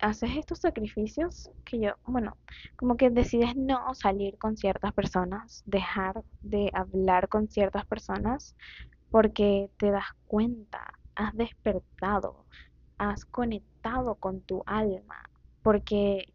haces 0.00 0.30
estos 0.36 0.58
sacrificios 0.58 1.50
que 1.64 1.78
yo, 1.80 1.92
bueno, 2.04 2.36
como 2.76 2.96
que 2.96 3.10
decides 3.10 3.56
no 3.56 3.94
salir 3.94 4.36
con 4.38 4.56
ciertas 4.56 4.92
personas, 4.92 5.62
dejar 5.64 6.24
de 6.42 6.70
hablar 6.74 7.28
con 7.28 7.48
ciertas 7.48 7.86
personas 7.86 8.56
porque 9.10 9.70
te 9.78 9.90
das 9.90 10.06
cuenta 10.26 10.92
has 11.14 11.34
despertado, 11.34 12.46
has 12.98 13.24
conectado 13.24 14.14
con 14.16 14.40
tu 14.42 14.62
alma, 14.66 15.28
porque, 15.62 16.32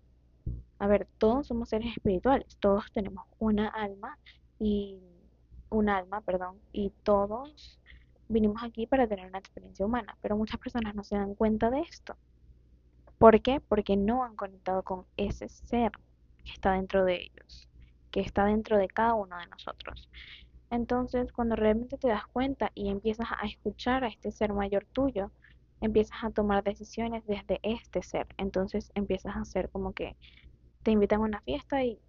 a 0.79 0.88
ver, 0.88 1.08
todos 1.17 1.48
somos 1.48 1.70
seres 1.70 1.91
espirituales, 1.96 2.58
todos 2.60 2.86
tenemos 2.91 3.25
una 3.39 3.67
alma 3.70 4.17
y 4.60 5.00
un 5.70 5.90
alma, 5.90 6.22
perdón, 6.22 6.58
y 6.72 6.92
todos 7.04 7.80
vinimos 8.30 8.64
aquí 8.64 8.88
para 8.88 9.08
tener 9.08 9.28
una 9.28 9.40
experiencia 9.40 9.86
humana, 9.86 10.18
pero 10.22 10.38
muchas 10.38 10.60
personas 10.60 10.96
no 10.96 11.04
se 11.04 11.16
dan 11.16 11.36
cuenta 11.36 11.70
de 11.70 11.82
esto. 11.82 12.16
¿Por 13.18 13.42
qué? 13.42 13.60
Porque 13.60 13.96
no 13.98 14.24
han 14.24 14.36
conectado 14.36 14.84
con 14.84 15.06
ese 15.18 15.50
ser 15.50 15.92
que 16.44 16.52
está 16.52 16.74
dentro 16.74 17.04
de 17.04 17.16
ellos, 17.16 17.68
que 18.12 18.20
está 18.22 18.46
dentro 18.46 18.78
de 18.78 18.88
cada 18.88 19.16
uno 19.16 19.38
de 19.38 19.48
nosotros. 19.48 20.10
Entonces, 20.70 21.32
cuando 21.32 21.56
realmente 21.56 21.98
te 21.98 22.10
das 22.10 22.28
cuenta 22.28 22.72
y 22.76 22.90
empiezas 22.90 23.28
a 23.32 23.46
escuchar 23.46 24.04
a 24.04 24.08
este 24.08 24.32
ser 24.32 24.54
mayor 24.54 24.86
tuyo, 24.86 25.32
empiezas 25.82 26.24
a 26.24 26.30
tomar 26.32 26.64
decisiones 26.64 27.26
desde 27.26 27.60
este 27.64 28.02
ser. 28.04 28.28
Entonces 28.38 28.92
empiezas 28.96 29.36
a 29.36 29.42
hacer 29.42 29.70
como 29.70 29.94
que 29.94 30.16
te 30.84 30.92
invitan 30.92 31.22
a 31.22 31.26
una 31.26 31.42
fiesta 31.42 31.84
y 31.84 32.00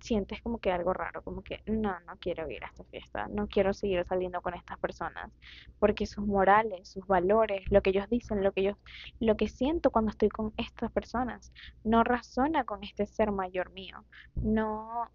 sientes 0.00 0.42
como 0.42 0.58
que 0.58 0.70
algo 0.72 0.92
raro, 0.92 1.22
como 1.22 1.42
que 1.42 1.62
no, 1.66 1.98
no 2.00 2.16
quiero 2.18 2.48
ir 2.50 2.64
a 2.64 2.68
esta 2.68 2.84
fiesta, 2.84 3.28
no 3.28 3.48
quiero 3.48 3.72
seguir 3.74 4.04
saliendo 4.06 4.40
con 4.42 4.54
estas 4.54 4.78
personas, 4.78 5.30
porque 5.78 6.06
sus 6.06 6.26
morales, 6.26 6.88
sus 6.88 7.06
valores, 7.06 7.62
lo 7.70 7.82
que 7.82 7.90
ellos 7.90 8.08
dicen, 8.08 8.42
lo 8.42 8.52
que 8.52 8.62
yo, 8.62 8.78
lo 9.20 9.36
que 9.36 9.48
siento 9.48 9.90
cuando 9.90 10.10
estoy 10.10 10.28
con 10.28 10.52
estas 10.56 10.90
personas, 10.92 11.52
no 11.84 12.04
razona 12.04 12.64
con 12.64 12.84
este 12.84 13.06
ser 13.06 13.32
mayor 13.32 13.70
mío, 13.72 14.04
no, 14.36 15.08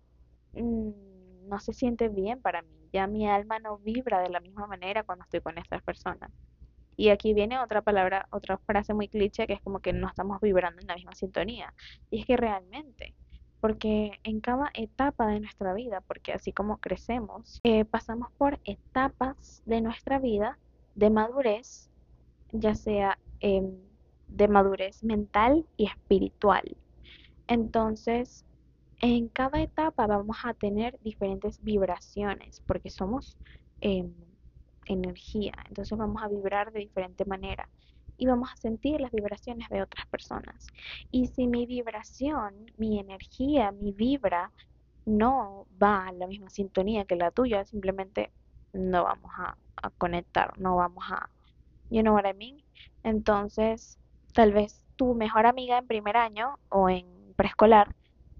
mm, 0.53 1.47
no 1.47 1.59
se 1.59 1.73
siente 1.73 2.09
bien 2.09 2.41
para 2.41 2.61
mí. 2.61 2.89
Ya 2.91 3.07
mi 3.07 3.27
alma 3.27 3.59
no 3.59 3.77
vibra 3.79 4.21
de 4.21 4.29
la 4.29 4.39
misma 4.39 4.67
manera 4.67 5.03
cuando 5.03 5.23
estoy 5.23 5.41
con 5.41 5.57
estas 5.57 5.81
personas. 5.83 6.31
Y 6.95 7.09
aquí 7.09 7.33
viene 7.33 7.59
otra 7.59 7.81
palabra, 7.81 8.27
otra 8.31 8.57
frase 8.59 8.93
muy 8.93 9.07
cliché 9.07 9.47
que 9.47 9.53
es 9.53 9.61
como 9.61 9.79
que 9.79 9.93
no 9.93 10.07
estamos 10.07 10.39
vibrando 10.41 10.81
en 10.81 10.87
la 10.87 10.95
misma 10.95 11.15
sintonía. 11.15 11.73
Y 12.09 12.21
es 12.21 12.25
que 12.27 12.37
realmente, 12.37 13.15
porque 13.63 14.19
en 14.25 14.41
cada 14.41 14.71
etapa 14.73 15.25
de 15.25 15.39
nuestra 15.39 15.73
vida, 15.73 16.01
porque 16.01 16.33
así 16.33 16.51
como 16.51 16.79
crecemos, 16.81 17.61
eh, 17.63 17.85
pasamos 17.85 18.27
por 18.37 18.59
etapas 18.65 19.63
de 19.65 19.79
nuestra 19.79 20.19
vida 20.19 20.59
de 20.95 21.09
madurez, 21.09 21.89
ya 22.51 22.75
sea 22.75 23.17
em, 23.39 23.71
de 24.27 24.49
madurez 24.49 25.01
mental 25.01 25.65
y 25.77 25.85
espiritual. 25.85 26.75
Entonces, 27.47 28.45
en 28.99 29.29
cada 29.29 29.61
etapa 29.61 30.07
vamos 30.07 30.39
a 30.43 30.53
tener 30.53 30.99
diferentes 30.99 31.63
vibraciones, 31.63 32.61
porque 32.67 32.89
somos 32.89 33.37
em, 33.79 34.13
energía, 34.87 35.53
entonces 35.69 35.97
vamos 35.97 36.21
a 36.21 36.27
vibrar 36.27 36.73
de 36.73 36.81
diferente 36.81 37.23
manera 37.23 37.69
y 38.17 38.25
vamos 38.25 38.49
a 38.51 38.55
sentir 38.57 39.01
las 39.01 39.11
vibraciones 39.11 39.69
de 39.69 39.81
otras 39.81 40.05
personas. 40.07 40.67
Y 41.11 41.27
si 41.27 41.47
mi 41.47 41.65
vibración, 41.65 42.71
mi 42.77 42.99
energía, 42.99 43.71
mi 43.71 43.91
vibra 43.91 44.51
no 45.05 45.67
va 45.81 46.07
a 46.07 46.11
la 46.11 46.27
misma 46.27 46.49
sintonía 46.49 47.05
que 47.05 47.15
la 47.15 47.31
tuya, 47.31 47.65
simplemente 47.65 48.31
no 48.71 49.03
vamos 49.03 49.31
a, 49.37 49.57
conectar, 49.97 50.57
no 50.57 50.77
vamos 50.77 51.03
a, 51.11 51.29
you 51.89 52.01
know 52.01 52.13
what 52.13 52.25
I 52.25 52.33
mean? 52.33 52.63
Entonces, 53.03 53.99
tal 54.33 54.53
vez 54.53 54.85
tu 54.95 55.13
mejor 55.13 55.45
amiga 55.45 55.77
en 55.77 55.87
primer 55.87 56.15
año 56.15 56.57
o 56.69 56.89
en 56.89 57.05
preescolar 57.35 57.93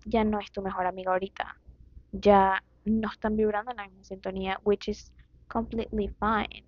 ya 0.06 0.24
no 0.24 0.40
es 0.40 0.52
tu 0.52 0.62
mejor 0.62 0.86
amiga 0.86 1.12
ahorita. 1.12 1.58
Ya 2.14 2.64
no 2.86 3.10
están 3.10 3.36
vibrando 3.36 3.72
en 3.72 3.78
la 3.78 3.88
misma 3.88 4.04
sintonía, 4.04 4.60
which 4.64 4.88
is 4.88 5.12
completely 5.48 6.08
fine. 6.20 6.64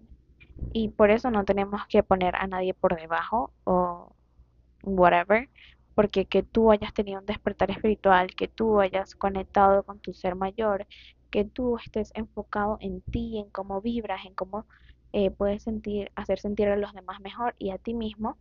Y 0.73 0.89
por 0.89 1.09
eso 1.11 1.31
no 1.31 1.45
tenemos 1.45 1.81
que 1.87 2.03
poner 2.03 2.35
a 2.35 2.47
nadie 2.47 2.73
por 2.73 2.99
debajo 2.99 3.53
o 3.63 4.15
whatever, 4.83 5.49
porque 5.95 6.25
que 6.25 6.43
tú 6.43 6.71
hayas 6.71 6.93
tenido 6.93 7.19
un 7.21 7.25
despertar 7.25 7.71
espiritual, 7.71 8.35
que 8.35 8.47
tú 8.47 8.79
hayas 8.79 9.15
conectado 9.15 9.83
con 9.83 9.99
tu 9.99 10.13
ser 10.13 10.35
mayor, 10.35 10.87
que 11.31 11.45
tú 11.45 11.77
estés 11.77 12.11
enfocado 12.15 12.77
en 12.81 13.01
ti, 13.01 13.39
en 13.39 13.49
cómo 13.49 13.81
vibras, 13.81 14.25
en 14.25 14.35
cómo 14.35 14.65
eh, 15.13 15.31
puedes 15.31 15.63
sentir, 15.63 16.11
hacer 16.15 16.39
sentir 16.39 16.67
a 16.69 16.77
los 16.77 16.93
demás 16.93 17.21
mejor 17.21 17.55
y 17.57 17.71
a 17.71 17.77
ti 17.77 17.93
mismo, 17.93 18.37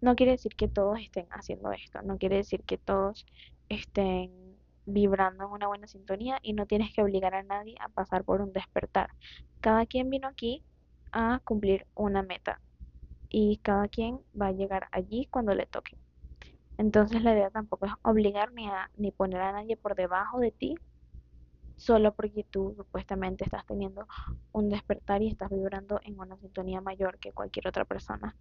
no 0.00 0.16
quiere 0.16 0.32
decir 0.32 0.54
que 0.56 0.68
todos 0.68 0.98
estén 1.00 1.26
haciendo 1.30 1.72
esto, 1.72 2.02
no 2.02 2.18
quiere 2.18 2.36
decir 2.36 2.62
que 2.64 2.78
todos 2.78 3.26
estén 3.68 4.30
vibrando 4.86 5.44
en 5.44 5.50
una 5.50 5.68
buena 5.68 5.86
sintonía 5.86 6.38
y 6.42 6.54
no 6.54 6.66
tienes 6.66 6.94
que 6.94 7.02
obligar 7.02 7.34
a 7.34 7.42
nadie 7.42 7.76
a 7.80 7.88
pasar 7.90 8.24
por 8.24 8.40
un 8.40 8.52
despertar. 8.52 9.10
Cada 9.60 9.86
quien 9.86 10.08
vino 10.10 10.28
aquí 10.28 10.64
a 11.12 11.40
cumplir 11.44 11.86
una 11.94 12.22
meta 12.22 12.60
y 13.28 13.58
cada 13.58 13.88
quien 13.88 14.20
va 14.40 14.48
a 14.48 14.52
llegar 14.52 14.88
allí 14.92 15.26
cuando 15.30 15.54
le 15.54 15.66
toque. 15.66 15.96
Entonces 16.78 17.22
la 17.22 17.32
idea 17.32 17.50
tampoco 17.50 17.86
es 17.86 17.92
obligar 18.02 18.52
ni 18.52 18.68
ni 18.96 19.10
poner 19.10 19.40
a 19.40 19.52
nadie 19.52 19.76
por 19.76 19.94
debajo 19.94 20.38
de 20.38 20.52
ti 20.52 20.76
solo 21.78 22.12
porque 22.12 22.44
tú 22.44 22.74
supuestamente 22.76 23.44
estás 23.44 23.64
teniendo 23.64 24.06
un 24.52 24.68
despertar 24.68 25.22
y 25.22 25.28
estás 25.28 25.50
vibrando 25.50 26.00
en 26.02 26.18
una 26.18 26.36
sintonía 26.36 26.80
mayor 26.80 27.18
que 27.18 27.32
cualquier 27.32 27.68
otra 27.68 27.84
persona. 27.84 28.36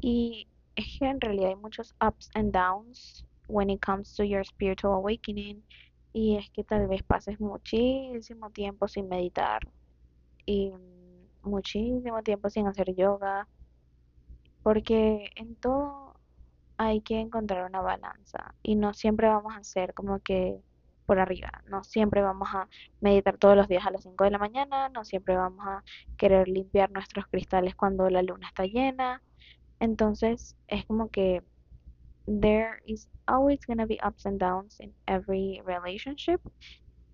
Y 0.00 0.48
es 0.76 0.98
que 0.98 1.06
en 1.06 1.20
realidad 1.20 1.48
hay 1.48 1.56
muchos 1.56 1.94
ups 2.06 2.30
and 2.34 2.52
downs 2.52 3.24
when 3.48 3.70
it 3.70 3.80
comes 3.84 4.14
to 4.14 4.22
your 4.22 4.44
spiritual 4.44 4.94
awakening 4.94 5.64
y 6.12 6.36
es 6.36 6.50
que 6.50 6.62
tal 6.62 6.86
vez 6.86 7.02
pases 7.02 7.40
muchísimo 7.40 8.50
tiempo 8.50 8.86
sin 8.86 9.08
meditar 9.08 9.60
y 10.44 10.72
muchísimo 11.48 12.22
tiempo 12.22 12.50
sin 12.50 12.66
hacer 12.66 12.94
yoga 12.94 13.48
porque 14.62 15.30
en 15.36 15.56
todo 15.56 16.14
hay 16.76 17.00
que 17.00 17.18
encontrar 17.20 17.64
una 17.68 17.80
balanza 17.80 18.54
y 18.62 18.76
no 18.76 18.94
siempre 18.94 19.28
vamos 19.28 19.54
a 19.54 19.58
hacer 19.58 19.94
como 19.94 20.20
que 20.20 20.60
por 21.06 21.18
arriba, 21.18 21.64
no 21.66 21.84
siempre 21.84 22.20
vamos 22.20 22.48
a 22.52 22.68
meditar 23.00 23.38
todos 23.38 23.56
los 23.56 23.66
días 23.66 23.86
a 23.86 23.90
las 23.90 24.02
5 24.02 24.24
de 24.24 24.30
la 24.30 24.38
mañana, 24.38 24.90
no 24.90 25.06
siempre 25.06 25.36
vamos 25.36 25.66
a 25.66 25.82
querer 26.18 26.48
limpiar 26.48 26.90
nuestros 26.90 27.26
cristales 27.28 27.74
cuando 27.74 28.10
la 28.10 28.20
luna 28.22 28.46
está 28.46 28.66
llena, 28.66 29.22
entonces 29.80 30.54
es 30.66 30.84
como 30.84 31.08
que 31.08 31.42
there 32.26 32.82
is 32.84 33.08
always 33.26 33.58
going 33.66 33.78
to 33.78 33.86
be 33.86 33.98
ups 34.06 34.26
and 34.26 34.38
downs 34.38 34.78
in 34.80 34.92
every 35.06 35.62
relationship. 35.64 36.40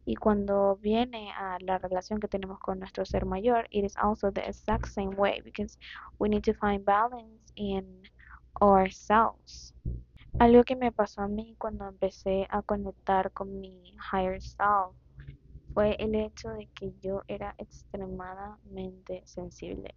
Y 0.07 0.17
cuando 0.17 0.77
viene 0.77 1.33
a 1.33 1.59
la 1.61 1.79
relación 1.79 2.21
que 2.21 2.29
tenemos 2.29 2.59
con 2.59 2.79
nuestro 2.79 3.05
ser 3.05 3.25
mayor, 3.25 3.67
it 3.71 3.85
is 3.85 3.97
also 3.97 4.31
the 4.31 4.43
exact 4.43 4.87
same 4.87 5.15
way 5.17 5.41
because 5.43 5.79
we 6.19 6.29
need 6.29 6.43
to 6.43 6.53
find 6.55 6.85
balance 6.85 7.53
in 7.55 8.03
ourselves. 8.61 9.75
Algo 10.39 10.65
que 10.65 10.77
me 10.77 10.91
pasó 10.91 11.23
a 11.23 11.29
mí 11.29 11.55
cuando 11.59 11.89
empecé 11.89 12.47
a 12.51 12.61
conectar 12.63 13.33
con 13.33 13.61
mi 13.61 13.95
higher 14.13 14.43
self 14.43 14.95
fue 15.73 15.97
el 15.99 16.15
hecho 16.15 16.51
de 16.51 16.69
que 16.75 16.93
yo 17.01 17.23
era 17.29 17.55
extremadamente 17.59 19.23
sensible. 19.27 19.95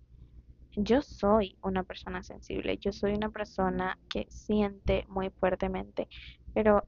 Yo 0.76 1.02
soy 1.02 1.58
una 1.64 1.84
persona 1.84 2.22
sensible, 2.22 2.78
yo 2.78 2.92
soy 2.92 3.14
una 3.14 3.30
persona 3.30 3.98
que 4.10 4.28
siente 4.30 5.06
muy 5.08 5.32
fuertemente, 5.32 6.08
pero 6.54 6.86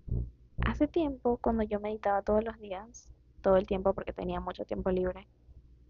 hace 0.66 0.88
tiempo 0.88 1.38
cuando 1.38 1.64
yo 1.64 1.80
meditaba 1.80 2.22
todos 2.22 2.44
los 2.44 2.60
días, 2.60 3.12
todo 3.42 3.58
el 3.58 3.68
tiempo 3.68 3.94
porque 3.94 4.14
tenía 4.14 4.40
mucho 4.40 4.66
tiempo 4.66 4.92
libre 4.92 5.28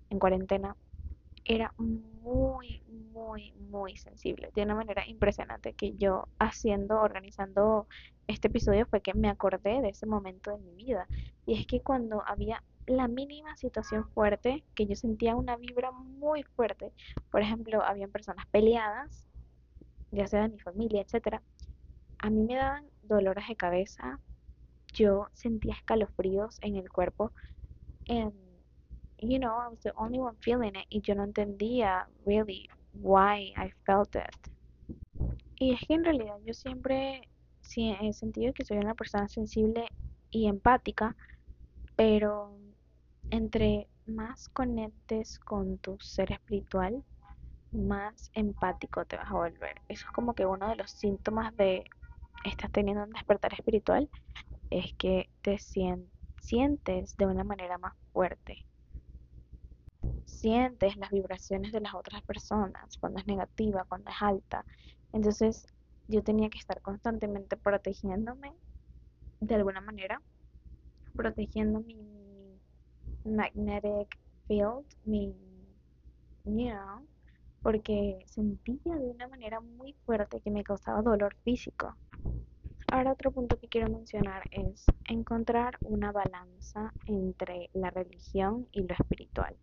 en 0.09 0.19
cuarentena, 0.19 0.75
era 1.45 1.73
muy, 1.77 2.83
muy, 3.11 3.53
muy 3.53 3.97
sensible, 3.97 4.51
de 4.53 4.63
una 4.63 4.75
manera 4.75 5.07
impresionante 5.07 5.73
que 5.73 5.95
yo 5.95 6.27
haciendo, 6.37 6.99
organizando 6.99 7.87
este 8.27 8.47
episodio 8.47 8.85
fue 8.85 9.01
que 9.01 9.13
me 9.13 9.29
acordé 9.29 9.81
de 9.81 9.89
ese 9.89 10.05
momento 10.05 10.51
de 10.51 10.59
mi 10.59 10.75
vida. 10.75 11.07
Y 11.45 11.59
es 11.59 11.65
que 11.65 11.81
cuando 11.81 12.21
había 12.27 12.63
la 12.85 13.07
mínima 13.07 13.55
situación 13.55 14.07
fuerte, 14.09 14.63
que 14.75 14.85
yo 14.85 14.95
sentía 14.95 15.35
una 15.35 15.55
vibra 15.55 15.91
muy 15.91 16.43
fuerte. 16.43 16.91
Por 17.31 17.41
ejemplo, 17.41 17.83
habían 17.83 18.11
personas 18.11 18.45
peleadas, 18.47 19.27
ya 20.11 20.27
sea 20.27 20.43
de 20.43 20.49
mi 20.49 20.59
familia, 20.59 21.01
etcétera. 21.01 21.41
A 22.19 22.29
mí 22.29 22.45
me 22.45 22.55
daban 22.55 22.85
dolores 23.03 23.47
de 23.47 23.55
cabeza, 23.55 24.19
yo 24.93 25.27
sentía 25.33 25.73
escalofríos 25.73 26.57
en 26.61 26.75
el 26.75 26.89
cuerpo. 26.89 27.31
And, 28.07 28.33
you 29.17 29.39
know, 29.39 29.55
I 29.59 29.69
was 29.69 29.79
the 29.81 29.93
only 29.95 30.19
one 30.19 30.37
feeling 30.41 30.75
it 30.75 30.85
y 30.89 31.01
yo 31.01 31.15
no 31.15 31.23
entendía 31.23 32.07
really 32.25 32.69
why 32.93 33.53
I 33.57 33.71
felt 33.85 34.15
it. 34.15 34.35
Y 35.57 35.73
es 35.73 35.81
que 35.87 35.93
en 35.93 36.05
realidad 36.05 36.37
yo 36.45 36.53
siempre 36.53 37.27
sí, 37.61 37.95
he 38.01 38.13
sentido 38.13 38.53
que 38.53 38.65
soy 38.65 38.77
una 38.77 38.95
persona 38.95 39.27
sensible 39.27 39.87
y 40.31 40.47
empática, 40.47 41.15
pero 41.95 42.57
entre 43.29 43.87
más 44.05 44.49
conectes 44.49 45.39
con 45.39 45.77
tu 45.77 45.99
ser 45.99 46.31
espiritual, 46.31 47.03
más 47.71 48.31
empático 48.33 49.05
te 49.05 49.17
vas 49.17 49.29
a 49.29 49.33
volver. 49.33 49.81
Eso 49.87 50.05
es 50.07 50.11
como 50.11 50.33
que 50.33 50.45
uno 50.45 50.69
de 50.69 50.75
los 50.75 50.91
síntomas 50.91 51.55
de 51.57 51.85
estás 52.43 52.71
teniendo 52.71 53.03
un 53.03 53.11
despertar 53.11 53.53
espiritual, 53.53 54.09
es 54.69 54.93
que 54.95 55.29
te 55.41 55.57
sientes 55.59 57.17
de 57.17 57.25
una 57.25 57.43
manera 57.43 57.77
más 57.77 57.93
fuerte. 58.13 58.65
Sientes 60.25 60.95
las 60.97 61.09
vibraciones 61.11 61.71
de 61.71 61.81
las 61.81 61.93
otras 61.95 62.23
personas, 62.23 62.97
cuando 62.99 63.19
es 63.19 63.27
negativa, 63.27 63.85
cuando 63.85 64.11
es 64.11 64.17
alta. 64.21 64.65
Entonces 65.11 65.65
yo 66.07 66.23
tenía 66.23 66.49
que 66.49 66.57
estar 66.57 66.81
constantemente 66.81 67.57
protegiéndome 67.57 68.53
de 69.39 69.55
alguna 69.55 69.81
manera, 69.81 70.21
protegiendo 71.15 71.81
mi 71.81 72.59
magnetic 73.23 74.17
field, 74.47 74.85
mi, 75.03 75.35
you 76.45 76.69
know, 76.71 77.07
porque 77.61 78.19
sentía 78.25 78.95
de 78.95 79.09
una 79.09 79.27
manera 79.27 79.59
muy 79.59 79.93
fuerte 80.05 80.41
que 80.41 80.51
me 80.51 80.63
causaba 80.63 81.01
dolor 81.01 81.35
físico. 81.43 81.95
Ahora 82.91 83.11
otro 83.11 83.31
punto 83.31 83.59
que 83.59 83.67
quiero 83.67 83.87
mencionar 83.87 84.43
es 84.49 84.85
encontrar 85.07 85.77
una 85.81 86.11
balanza 86.11 86.91
entre 87.05 87.69
la 87.73 87.91
religión 87.91 88.67
y 88.71 88.81
lo 88.81 88.95
espiritual. 88.95 89.55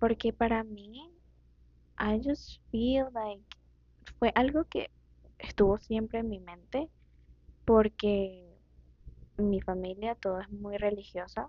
Porque 0.00 0.32
para 0.32 0.64
mí, 0.64 1.08
I 2.00 2.20
just 2.24 2.60
feel 2.72 3.06
like 3.12 3.44
fue 4.18 4.32
algo 4.34 4.64
que 4.64 4.90
estuvo 5.38 5.78
siempre 5.78 6.18
en 6.18 6.28
mi 6.28 6.40
mente 6.40 6.88
porque 7.64 8.56
mi 9.36 9.60
familia 9.60 10.16
todo 10.16 10.40
es 10.40 10.50
muy 10.50 10.78
religiosa 10.78 11.48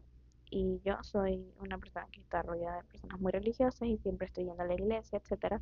y 0.52 0.80
yo 0.86 1.02
soy 1.02 1.44
una 1.60 1.80
persona 1.80 2.08
que 2.12 2.22
está 2.22 2.44
rodeada 2.44 2.78
de 2.78 2.84
personas 2.84 3.20
muy 3.20 3.32
religiosas 3.32 3.88
y 3.88 3.98
siempre 3.98 4.28
estoy 4.28 4.46
yendo 4.46 4.62
a 4.62 4.68
la 4.68 4.76
iglesia, 4.76 5.18
etcétera. 5.18 5.60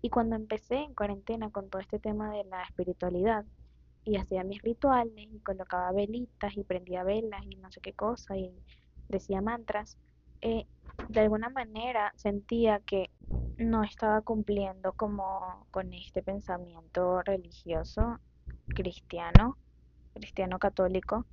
Y 0.00 0.08
cuando 0.08 0.36
empecé 0.36 0.76
en 0.76 0.94
cuarentena 0.94 1.50
con 1.50 1.68
todo 1.68 1.82
este 1.82 1.98
tema 1.98 2.32
de 2.32 2.44
la 2.44 2.62
espiritualidad 2.62 3.44
y 4.04 4.16
hacía 4.16 4.44
mis 4.44 4.62
rituales 4.62 5.28
y 5.30 5.40
colocaba 5.42 5.92
velitas 5.92 6.56
y 6.56 6.64
prendía 6.64 7.04
velas 7.04 7.44
y 7.46 7.56
no 7.56 7.70
sé 7.70 7.80
qué 7.80 7.94
cosa 7.94 8.36
y 8.36 8.64
decía 9.08 9.42
mantras, 9.42 9.98
eh, 10.42 10.66
de 11.08 11.20
alguna 11.20 11.50
manera 11.50 12.12
sentía 12.16 12.80
que 12.80 13.12
no 13.58 13.84
estaba 13.84 14.22
cumpliendo 14.22 14.94
como 14.94 15.68
con 15.70 15.92
este 15.94 16.22
pensamiento 16.22 17.22
religioso 17.22 18.20
cristiano, 18.74 19.58
cristiano 20.14 20.58
católico, 20.58 21.26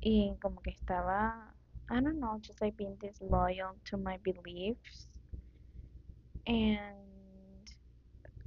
y 0.00 0.36
como 0.40 0.62
que 0.62 0.70
estaba, 0.70 1.56
I 1.90 2.00
don't 2.02 2.18
know, 2.18 2.38
just 2.42 2.60
like 2.60 2.76
being 2.76 2.98
disloyal 2.98 3.80
to 3.90 3.98
my 3.98 4.18
beliefs. 4.18 5.08
And 6.46 7.09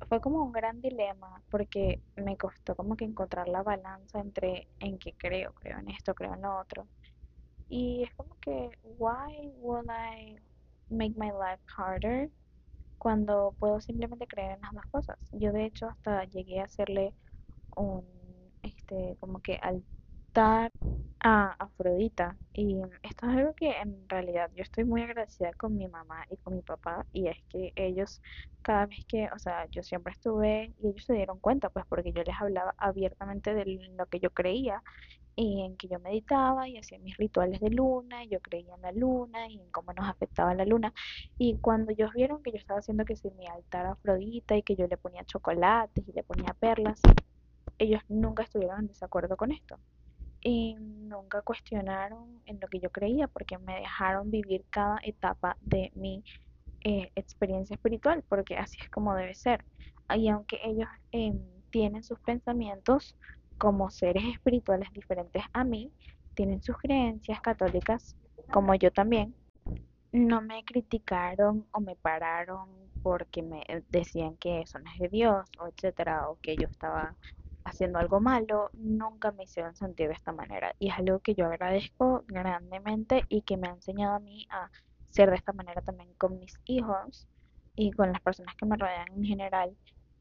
fue 0.10 0.21
como 0.21 0.43
un 0.43 0.51
gran 0.51 0.82
dilema 0.82 1.43
porque 1.49 2.01
me 2.15 2.38
costó 2.38 2.75
como 2.75 2.95
que 2.95 3.06
encontrar 3.06 3.47
la 3.47 3.63
balanza 3.63 4.19
entre 4.19 4.69
en 4.79 4.97
qué 4.99 5.13
creo, 5.17 5.53
creo 5.53 5.79
en 5.79 5.89
esto, 5.89 6.13
creo 6.15 6.34
en 6.34 6.41
lo 6.41 6.58
otro. 6.60 6.88
Y 7.69 8.03
es 8.03 8.13
como 8.15 8.38
que, 8.39 8.69
why 8.84 9.51
will 9.58 9.86
I 9.89 10.38
make 10.89 11.15
my 11.17 11.32
life 11.32 11.63
harder 11.75 12.29
cuando 12.97 13.56
puedo 13.60 13.82
simplemente 13.82 14.27
creer 14.27 14.53
en 14.53 14.62
las 14.62 14.73
dos 14.73 14.86
cosas? 14.91 15.19
Yo 15.32 15.51
de 15.51 15.65
hecho 15.65 15.88
hasta 15.88 16.25
llegué 16.25 16.62
a 16.62 16.65
hacerle 16.65 17.15
un, 17.75 18.06
este, 18.62 19.17
como 19.19 19.41
que 19.41 19.60
a 20.41 21.55
Afrodita. 21.59 22.37
Y 22.53 22.81
esto 23.03 23.27
es 23.27 23.37
algo 23.37 23.53
que 23.53 23.71
en 23.79 24.07
realidad 24.09 24.51
yo 24.55 24.63
estoy 24.63 24.83
muy 24.83 25.01
agradecida 25.01 25.53
con 25.53 25.77
mi 25.77 25.87
mamá 25.87 26.25
y 26.29 26.37
con 26.37 26.55
mi 26.55 26.61
papá. 26.61 27.05
Y 27.13 27.27
es 27.27 27.37
que 27.49 27.71
ellos, 27.75 28.21
cada 28.61 28.85
vez 28.85 29.05
que, 29.07 29.29
o 29.33 29.39
sea, 29.39 29.65
yo 29.67 29.83
siempre 29.83 30.13
estuve 30.13 30.73
y 30.81 30.89
ellos 30.89 31.05
se 31.05 31.13
dieron 31.13 31.39
cuenta, 31.39 31.69
pues 31.69 31.85
porque 31.87 32.11
yo 32.11 32.23
les 32.23 32.35
hablaba 32.39 32.73
abiertamente 32.77 33.53
de 33.53 33.65
lo 33.97 34.05
que 34.07 34.19
yo 34.19 34.31
creía 34.31 34.83
y 35.35 35.63
en 35.63 35.77
que 35.77 35.87
yo 35.87 35.99
meditaba 35.99 36.67
y 36.69 36.77
hacía 36.77 36.99
mis 36.99 37.17
rituales 37.17 37.59
de 37.59 37.69
luna, 37.71 38.23
y 38.23 38.29
yo 38.29 38.39
creía 38.39 38.75
en 38.75 38.81
la 38.83 38.91
luna 38.91 39.47
y 39.49 39.59
en 39.59 39.71
cómo 39.71 39.93
nos 39.93 40.07
afectaba 40.07 40.53
la 40.53 40.65
luna. 40.65 40.93
Y 41.37 41.57
cuando 41.59 41.91
ellos 41.91 42.11
vieron 42.13 42.43
que 42.43 42.51
yo 42.51 42.57
estaba 42.57 42.79
haciendo 42.79 43.05
que 43.05 43.15
si 43.15 43.31
mi 43.31 43.47
altar 43.47 43.85
Afrodita 43.87 44.55
y 44.57 44.63
que 44.63 44.75
yo 44.75 44.87
le 44.87 44.97
ponía 44.97 45.23
chocolates 45.25 46.07
y 46.07 46.13
le 46.13 46.23
ponía 46.23 46.53
perlas, 46.53 47.01
ellos 47.79 48.01
nunca 48.09 48.43
estuvieron 48.43 48.81
en 48.81 48.87
desacuerdo 48.87 49.37
con 49.37 49.51
esto. 49.51 49.79
Y 50.43 50.75
nunca 50.75 51.41
cuestionaron 51.41 52.41
en 52.45 52.60
lo 52.60 52.67
que 52.67 52.79
yo 52.79 52.89
creía 52.91 53.27
porque 53.27 53.58
me 53.58 53.79
dejaron 53.79 54.29
vivir 54.29 54.65
cada 54.69 54.99
etapa 55.03 55.58
de 55.62 55.91
mi 55.95 56.23
eh, 56.82 57.12
experiencia 57.15 57.75
espiritual, 57.75 58.23
porque 58.27 58.58
así 58.58 58.77
es 58.82 58.89
como 58.89 59.15
debe 59.15 59.34
ser. 59.36 59.63
Y 60.15 60.27
aunque 60.27 60.60
ellos 60.63 60.89
eh, 61.12 61.34
tienen 61.69 62.03
sus 62.03 62.19
pensamientos 62.19 63.15
como 63.58 63.89
seres 63.89 64.23
espirituales 64.25 64.91
diferentes 64.91 65.43
a 65.53 65.63
mí, 65.63 65.91
tienen 66.34 66.62
sus 66.62 66.77
creencias 66.77 67.39
católicas 67.41 68.15
como 68.51 68.75
yo 68.75 68.91
también, 68.91 69.36
no 70.12 70.41
me 70.41 70.63
criticaron 70.63 71.65
o 71.71 71.79
me 71.79 71.95
pararon 71.95 72.69
porque 73.01 73.41
me 73.41 73.63
decían 73.89 74.38
que 74.38 74.62
eso 74.62 74.79
no 74.79 74.91
es 74.91 74.99
de 74.99 75.10
Dios 75.10 75.49
o 75.60 75.67
etcétera 75.67 76.29
o 76.29 76.38
que 76.41 76.56
yo 76.56 76.67
estaba 76.67 77.15
haciendo 77.65 77.99
algo 77.99 78.19
malo, 78.19 78.69
nunca 78.73 79.32
me 79.32 79.43
hicieron 79.43 79.76
sentir 79.76 80.08
de 80.08 80.13
esta 80.13 80.32
manera 80.32 80.76
y 80.80 80.89
es 80.89 80.97
algo 80.97 81.19
que 81.19 81.36
yo 81.36 81.45
agradezco 81.45 82.23
grandemente 82.28 83.26
y 83.30 83.41
que 83.41 83.58
me 83.58 83.67
ha 83.67 83.71
enseñado 83.71 84.15
a 84.15 84.19
mí 84.19 84.47
a 84.49 84.69
ser 85.10 85.30
de 85.30 85.36
esta 85.36 85.54
manera 85.54 85.82
también 85.82 86.13
con 86.15 86.39
mis 86.39 86.60
hijos 86.65 87.28
y 87.76 87.91
con 87.91 88.12
las 88.12 88.21
personas 88.21 88.56
que 88.56 88.65
me 88.65 88.78
rodean 88.78 89.08
en 89.15 89.23
general 89.23 89.76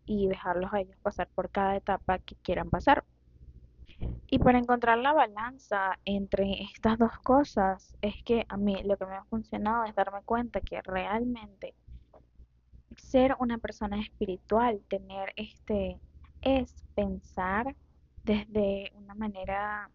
y 0.06 0.28
dejarlos 0.28 0.72
a 0.72 0.80
ellos 0.80 0.96
pasar 1.02 1.28
por 1.34 1.50
cada 1.50 1.76
etapa 1.76 2.18
que 2.18 2.36
quieran 2.36 2.70
pasar. 2.70 3.04
Y 4.26 4.38
para 4.38 4.58
encontrar 4.58 4.98
la 4.98 5.12
balanza 5.12 5.98
entre 6.04 6.62
estas 6.62 6.98
dos 6.98 7.16
cosas 7.22 7.96
es 8.02 8.14
que 8.24 8.44
a 8.48 8.56
mí 8.56 8.82
lo 8.82 8.96
que 8.96 9.06
me 9.06 9.14
ha 9.14 9.24
funcionado 9.24 9.84
es 9.84 9.94
darme 9.94 10.22
cuenta 10.24 10.60
que 10.60 10.82
realmente 10.82 11.74
ser 12.96 13.36
una 13.38 13.58
persona 13.58 14.00
espiritual, 14.00 14.80
tener 14.88 15.32
este, 15.36 16.00
es 16.42 16.84
pensar 16.94 17.74
desde 18.24 18.92
una 18.96 19.14
manera 19.14 19.90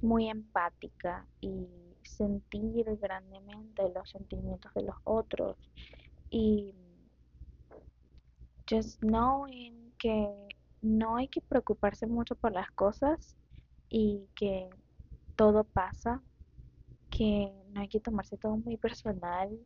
muy 0.00 0.28
empática 0.28 1.26
y 1.40 1.66
sentir 2.02 2.86
grandemente 3.00 3.82
los 3.94 4.10
sentimientos 4.10 4.72
de 4.74 4.82
los 4.82 4.96
otros 5.04 5.56
y 6.30 6.74
just 8.68 9.00
knowing 9.00 9.92
que 9.98 10.28
no 10.80 11.16
hay 11.16 11.28
que 11.28 11.40
preocuparse 11.40 12.06
mucho 12.06 12.34
por 12.36 12.52
las 12.52 12.70
cosas 12.72 13.36
y 13.88 14.28
que 14.34 14.70
todo 15.36 15.64
pasa, 15.64 16.22
que 17.10 17.52
no 17.72 17.80
hay 17.80 17.88
que 17.88 18.00
tomarse 18.00 18.36
todo 18.36 18.56
muy 18.56 18.76
personal, 18.76 19.58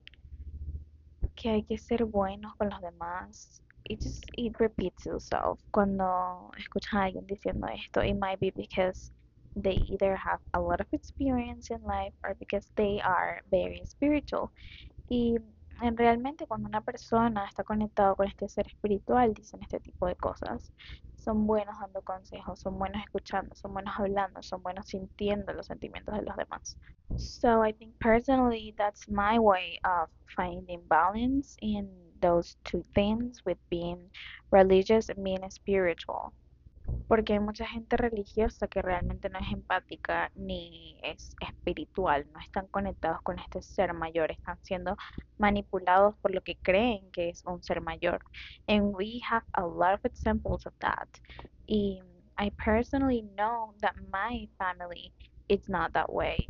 que 1.35 1.51
hay 1.51 1.65
que 1.65 1.79
ser 1.79 2.05
buenos 2.05 2.55
con 2.57 2.71
los 2.71 2.81
demás. 2.81 3.63
It 3.85 4.01
just 4.03 4.25
it 4.37 4.57
repeats 4.59 5.07
itself. 5.07 5.61
Cuando 5.73 6.51
escuchas 6.57 6.95
a 6.95 7.03
alguien 7.05 7.27
diciendo 7.27 7.67
esto, 7.69 8.03
it 8.03 8.15
might 8.15 8.39
be 8.41 8.51
because 8.51 9.13
they 9.57 9.75
either 9.89 10.17
have 10.17 10.41
a 10.53 10.61
lot 10.61 10.81
of 10.81 10.87
experience 10.93 11.71
in 11.71 11.83
life 11.83 12.15
or 12.25 12.35
because 12.39 12.69
they 12.77 13.01
are 13.03 13.43
very 13.51 13.85
spiritual. 13.87 14.53
Y 15.09 15.37
realmente 15.97 16.47
cuando 16.47 16.69
una 16.69 16.81
persona 16.83 17.47
está 17.47 17.65
conectado 17.65 18.17
con 18.17 18.29
este 18.29 18.49
ser 18.49 18.67
espiritual, 18.69 19.35
dicen 19.35 19.63
este 19.63 19.81
tipo 19.81 20.07
de 20.07 20.17
cosas. 20.17 20.73
Son 21.25 21.47
buenos 21.47 21.79
dando 21.79 22.03
consejos, 22.03 22.61
son 22.61 22.79
buenos 22.81 23.01
escuchando, 23.03 23.55
son 23.55 23.73
buenos 23.75 23.95
hablando, 23.97 24.43
son 24.43 24.61
buenos 24.63 24.89
sintiendo 24.89 25.53
los 25.53 25.67
sentimientos 25.67 26.17
de 26.17 26.23
los 26.23 26.37
demás. 26.37 26.77
So 27.17 27.63
I 27.63 27.73
think 27.73 27.95
personally 28.01 28.75
that's 28.77 29.09
my 29.09 29.39
way 29.39 29.79
of 29.85 30.09
finding 30.37 30.83
balance 30.89 31.57
in 31.63 31.89
those 32.21 32.57
two 32.65 32.83
things 32.95 33.41
with 33.45 33.59
being 33.71 34.11
religious 34.51 35.11
and 35.11 35.23
being 35.23 35.49
spiritual 35.51 36.35
porque 37.13 37.35
hay 37.35 37.41
mucha 37.41 37.67
gente 37.67 37.99
religiosa 37.99 38.69
que 38.69 38.81
realmente 38.81 39.29
no 39.29 39.39
es 39.39 39.53
empática 39.53 40.33
ni 40.35 40.99
es 41.03 41.37
espiritual, 41.47 42.27
no 42.33 42.41
están 42.41 42.67
conectados 42.69 43.21
con 43.21 43.39
este 43.39 43.61
ser 43.61 43.93
mayor, 43.93 44.31
están 44.31 44.57
siendo 44.63 44.97
manipulados 45.37 46.15
por 46.23 46.35
lo 46.35 46.41
que 46.41 46.57
creen 46.57 47.11
que 47.11 47.29
es 47.29 47.45
un 47.45 47.63
ser 47.63 47.83
mayor. 47.83 48.25
And 48.67 48.95
we 48.97 49.21
have 49.31 49.45
a 49.53 49.61
lot 49.61 49.93
of 49.93 50.07
examples 50.07 50.67
of 50.67 50.73
that. 50.79 51.07
Y 51.67 52.01
I 52.39 52.51
personally 52.53 53.21
know 53.37 53.75
that 53.83 53.95
my 54.11 54.49
family 54.57 55.13
is 55.49 55.69
not 55.69 55.93
that 55.93 56.09
way. 56.09 56.49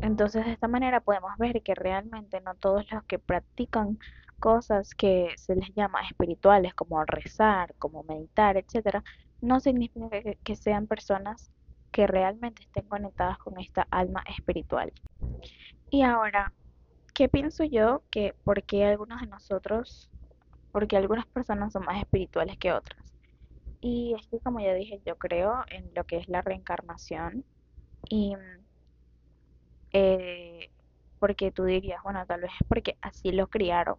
Entonces 0.00 0.44
de 0.44 0.52
esta 0.52 0.68
manera 0.68 1.00
podemos 1.00 1.36
ver 1.38 1.60
que 1.64 1.74
realmente 1.74 2.40
no 2.40 2.54
todos 2.54 2.88
los 2.92 3.02
que 3.02 3.18
practican 3.18 3.98
cosas 4.38 4.94
que 4.94 5.32
se 5.36 5.56
les 5.56 5.74
llama 5.74 6.02
espirituales 6.08 6.72
como 6.74 7.04
rezar, 7.04 7.74
como 7.80 8.04
meditar, 8.04 8.56
etcétera, 8.56 9.02
no 9.40 9.60
significa 9.60 10.08
que, 10.42 10.56
sean 10.56 10.86
personas 10.86 11.50
que 11.92 12.06
realmente 12.06 12.62
estén 12.62 12.86
conectadas 12.86 13.38
con 13.38 13.58
esta 13.58 13.86
alma 13.90 14.22
espiritual. 14.28 14.92
Y 15.90 16.02
ahora, 16.02 16.52
¿qué 17.14 17.28
pienso 17.28 17.64
yo 17.64 18.02
que 18.10 18.34
por 18.44 18.62
qué 18.62 18.84
algunos 18.84 19.20
de 19.20 19.26
nosotros, 19.26 20.10
porque 20.72 20.96
algunas 20.96 21.26
personas 21.26 21.72
son 21.72 21.84
más 21.84 22.00
espirituales 22.00 22.58
que 22.58 22.72
otras? 22.72 23.02
Y 23.80 24.14
es 24.18 24.26
que 24.26 24.40
como 24.40 24.60
ya 24.60 24.74
dije, 24.74 25.00
yo 25.06 25.16
creo 25.16 25.64
en 25.70 25.90
lo 25.94 26.04
que 26.04 26.16
es 26.16 26.28
la 26.28 26.42
reencarnación 26.42 27.44
y 28.08 28.34
eh, 29.92 30.70
porque 31.18 31.52
tú 31.52 31.64
dirías, 31.64 32.02
bueno, 32.02 32.24
tal 32.26 32.40
vez 32.40 32.50
es 32.60 32.66
porque 32.66 32.96
así 33.00 33.32
lo 33.32 33.46
criaron 33.48 33.98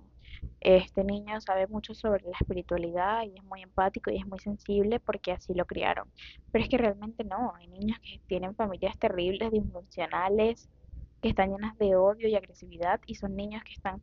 este 0.61 1.03
niño 1.03 1.39
sabe 1.41 1.67
mucho 1.67 1.93
sobre 1.93 2.23
la 2.25 2.37
espiritualidad 2.39 3.23
y 3.23 3.37
es 3.37 3.43
muy 3.45 3.61
empático 3.61 4.11
y 4.11 4.17
es 4.17 4.25
muy 4.27 4.39
sensible 4.39 4.99
porque 4.99 5.31
así 5.31 5.53
lo 5.53 5.65
criaron. 5.65 6.11
Pero 6.51 6.63
es 6.63 6.69
que 6.69 6.77
realmente 6.77 7.23
no, 7.23 7.53
hay 7.55 7.67
niños 7.67 7.97
que 8.01 8.21
tienen 8.27 8.55
familias 8.55 8.97
terribles, 8.99 9.51
disfuncionales, 9.51 10.69
que 11.21 11.29
están 11.29 11.51
llenas 11.51 11.77
de 11.77 11.95
odio 11.95 12.27
y 12.27 12.35
agresividad 12.35 13.01
y 13.05 13.15
son 13.15 13.35
niños 13.35 13.63
que 13.63 13.73
están 13.73 14.01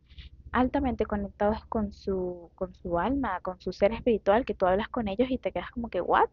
altamente 0.51 1.05
conectados 1.05 1.65
con 1.67 1.93
su, 1.93 2.51
con 2.55 2.73
su 2.75 2.99
alma, 2.99 3.41
con 3.41 3.59
su 3.61 3.73
ser 3.73 3.91
espiritual, 3.93 4.45
que 4.45 4.55
tú 4.55 4.65
hablas 4.65 4.89
con 4.89 5.07
ellos 5.07 5.29
y 5.29 5.37
te 5.37 5.51
quedas 5.51 5.71
como 5.71 5.89
que, 5.89 6.01
¿what? 6.01 6.29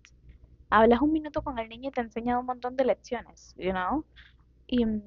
Hablas 0.71 1.01
un 1.03 1.12
minuto 1.12 1.43
con 1.43 1.59
el 1.59 1.69
niño 1.69 1.90
y 1.90 1.93
te 1.93 2.01
ha 2.01 2.05
enseñado 2.05 2.40
un 2.40 2.47
montón 2.47 2.77
de 2.77 2.85
lecciones, 2.85 3.55
you 3.57 3.73
know? 3.73 4.07
Y 4.67 4.85
mm, 4.87 5.03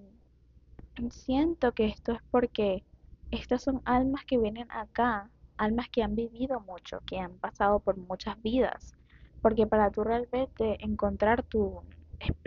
siento 1.11 1.73
que 1.73 1.87
esto 1.87 2.13
es 2.13 2.21
porque 2.31 2.85
estas 3.31 3.63
son 3.63 3.81
almas 3.85 4.25
que 4.25 4.37
vienen 4.37 4.71
acá, 4.71 5.29
almas 5.57 5.89
que 5.89 6.03
han 6.03 6.15
vivido 6.15 6.59
mucho, 6.61 7.01
que 7.05 7.19
han 7.19 7.37
pasado 7.39 7.79
por 7.79 7.97
muchas 7.97 8.41
vidas, 8.41 8.95
porque 9.41 9.67
para 9.67 9.91
tú 9.91 10.03
realmente 10.03 10.83
encontrar 10.83 11.43
tu 11.43 11.83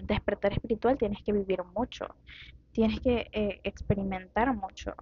despertar 0.02 0.52
espiritual 0.52 0.98
tienes 0.98 1.22
que 1.22 1.32
vivir 1.32 1.62
mucho, 1.64 2.06
tienes 2.72 3.00
que 3.00 3.28
eh, 3.32 3.60
experimentar 3.64 4.54
mucho. 4.54 4.94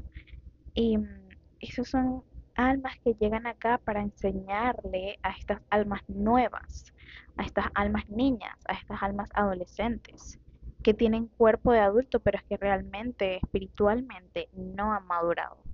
Y 0.74 0.98
mm, 0.98 1.28
esas 1.60 1.88
son 1.88 2.24
almas 2.54 2.94
que 3.04 3.14
llegan 3.14 3.46
acá 3.46 3.78
para 3.78 4.02
enseñarle 4.02 5.18
a 5.22 5.30
estas 5.30 5.62
almas 5.70 6.02
nuevas, 6.08 6.92
a 7.36 7.44
estas 7.44 7.66
almas 7.74 8.08
niñas, 8.08 8.56
a 8.66 8.74
estas 8.74 9.02
almas 9.02 9.30
adolescentes, 9.34 10.38
que 10.82 10.94
tienen 10.94 11.28
cuerpo 11.28 11.72
de 11.72 11.80
adulto, 11.80 12.20
pero 12.20 12.38
es 12.38 12.44
que 12.44 12.56
realmente, 12.56 13.36
espiritualmente, 13.36 14.48
no 14.52 14.92
han 14.92 15.06
madurado. 15.06 15.67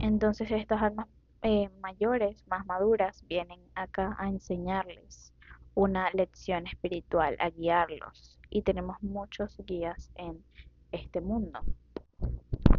Entonces 0.00 0.50
estas 0.50 0.82
almas 0.82 1.06
eh, 1.42 1.70
mayores, 1.80 2.42
más 2.46 2.66
maduras, 2.66 3.24
vienen 3.26 3.60
acá 3.74 4.16
a 4.18 4.28
enseñarles 4.28 5.32
una 5.74 6.10
lección 6.10 6.66
espiritual, 6.66 7.36
a 7.38 7.50
guiarlos. 7.50 8.38
Y 8.50 8.62
tenemos 8.62 9.02
muchos 9.02 9.56
guías 9.66 10.10
en 10.16 10.42
este 10.90 11.20
mundo. 11.20 11.60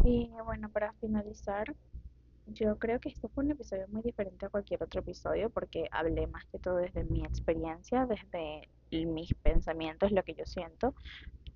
Y 0.04 0.32
bueno, 0.46 0.70
para 0.70 0.94
finalizar, 0.94 1.76
yo 2.48 2.78
creo 2.78 3.00
que 3.00 3.10
este 3.10 3.28
fue 3.30 3.46
un 3.46 3.52
episodio 3.52 3.88
muy 3.90 4.02
diferente 4.02 4.46
a 4.46 4.50
cualquier 4.50 4.84
otro 4.84 5.02
episodio 5.02 5.50
porque 5.50 5.88
hablé 5.92 6.28
más 6.28 6.46
que 6.46 6.60
todo 6.60 6.78
desde 6.78 7.04
mi 7.04 7.24
experiencia, 7.24 8.06
desde 8.08 8.68
mis 8.92 9.34
pensamientos, 9.36 10.12
lo 10.12 10.24
que 10.24 10.34
yo 10.34 10.46
siento, 10.46 10.94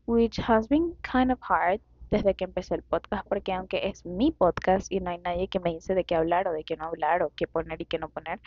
which 0.05 0.39
has 0.39 0.67
been 0.69 0.95
kind 1.01 1.31
of 1.31 1.39
hard 1.41 1.81
desde 2.09 2.35
que 2.35 2.45
empecé 2.45 2.75
el 2.75 2.83
podcast 2.83 3.27
porque 3.27 3.53
aunque 3.53 3.87
es 3.87 4.05
mi 4.05 4.31
podcast 4.31 4.91
y 4.91 4.99
no 4.99 5.09
hay 5.11 5.17
nadie 5.19 5.47
que 5.49 5.59
me 5.59 5.71
dice 5.71 5.95
de 5.95 6.05
qué 6.05 6.15
hablar 6.15 6.47
o 6.47 6.53
de 6.53 6.63
qué 6.63 6.77
no 6.77 6.85
hablar 6.85 7.23
o 7.23 7.31
qué 7.35 7.47
poner 7.47 7.81
y 7.81 7.85
qué 7.85 7.99
no 7.99 8.09
poner, 8.09 8.41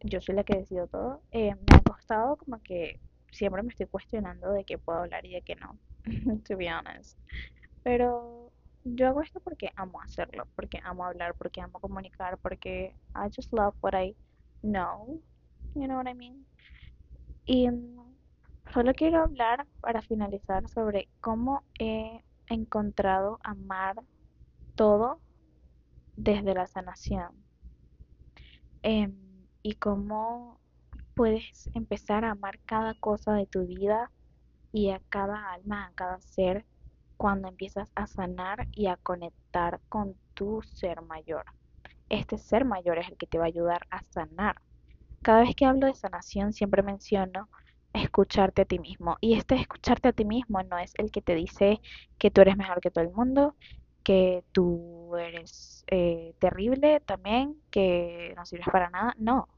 yo 0.00 0.20
soy 0.20 0.34
la 0.36 0.44
que 0.44 0.56
decido 0.58 0.86
todo, 0.88 1.22
eh, 1.32 1.54
me 1.54 1.76
ha 1.76 1.82
costado 1.82 2.36
como 2.36 2.60
que 2.62 3.00
siempre 3.32 3.62
me 3.62 3.70
estoy 3.70 3.86
cuestionando 3.86 4.52
de 4.52 4.64
qué 4.64 4.78
puedo 4.78 5.00
hablar 5.00 5.24
y 5.26 5.34
de 5.34 5.42
qué 5.42 5.56
no, 5.56 5.78
to 6.44 6.56
be 6.56 6.70
honest. 6.72 7.18
Pero 7.82 8.52
yo 8.84 9.08
hago 9.08 9.22
esto 9.22 9.40
porque 9.40 9.72
amo 9.76 10.00
hacerlo, 10.02 10.48
porque 10.54 10.80
amo 10.84 11.04
hablar, 11.04 11.34
porque 11.36 11.60
amo 11.60 11.80
comunicar, 11.80 12.38
porque 12.38 12.96
I 13.14 13.30
just 13.34 13.52
love 13.52 13.74
what 13.80 13.94
I 13.94 14.16
know, 14.62 15.22
you 15.74 15.86
know 15.86 15.96
what 15.98 16.08
I 16.08 16.14
mean. 16.14 16.46
Y 17.46 17.68
mm, 17.70 18.16
solo 18.72 18.92
quiero 18.94 19.22
hablar 19.22 19.66
para 19.80 20.02
finalizar 20.02 20.68
sobre 20.68 21.08
cómo 21.20 21.64
he 21.78 22.22
encontrado 22.54 23.38
amar 23.42 23.96
todo 24.74 25.20
desde 26.16 26.54
la 26.54 26.66
sanación. 26.66 27.32
Em, 28.82 29.14
y 29.62 29.74
cómo 29.74 30.60
puedes 31.14 31.68
empezar 31.74 32.24
a 32.24 32.32
amar 32.32 32.58
cada 32.60 32.94
cosa 32.94 33.32
de 33.34 33.46
tu 33.46 33.66
vida 33.66 34.10
y 34.72 34.90
a 34.90 35.00
cada 35.08 35.52
alma, 35.52 35.86
a 35.86 35.92
cada 35.94 36.20
ser, 36.20 36.64
cuando 37.16 37.48
empiezas 37.48 37.90
a 37.96 38.06
sanar 38.06 38.68
y 38.72 38.86
a 38.86 38.96
conectar 38.96 39.80
con 39.88 40.14
tu 40.34 40.62
ser 40.62 41.02
mayor. 41.02 41.44
Este 42.08 42.38
ser 42.38 42.64
mayor 42.64 42.98
es 42.98 43.08
el 43.08 43.16
que 43.16 43.26
te 43.26 43.38
va 43.38 43.44
a 43.44 43.48
ayudar 43.48 43.86
a 43.90 44.02
sanar. 44.04 44.56
Cada 45.22 45.40
vez 45.40 45.54
que 45.56 45.66
hablo 45.66 45.86
de 45.86 45.94
sanación 45.94 46.52
siempre 46.52 46.82
menciono 46.82 47.48
escucharte 47.92 48.62
a 48.62 48.64
ti 48.64 48.78
mismo. 48.78 49.16
Y 49.20 49.34
este 49.34 49.56
escucharte 49.56 50.08
a 50.08 50.12
ti 50.12 50.24
mismo 50.24 50.62
no 50.62 50.78
es 50.78 50.92
el 50.98 51.10
que 51.10 51.22
te 51.22 51.34
dice 51.34 51.80
que 52.18 52.30
tú 52.30 52.40
eres 52.42 52.56
mejor 52.56 52.80
que 52.80 52.90
todo 52.90 53.04
el 53.04 53.10
mundo, 53.12 53.56
que 54.02 54.44
tú 54.52 55.16
eres 55.16 55.84
eh, 55.88 56.34
terrible 56.38 57.00
también, 57.00 57.60
que 57.70 58.32
no 58.36 58.46
sirves 58.46 58.68
para 58.72 58.90
nada. 58.90 59.14
No. 59.18 59.48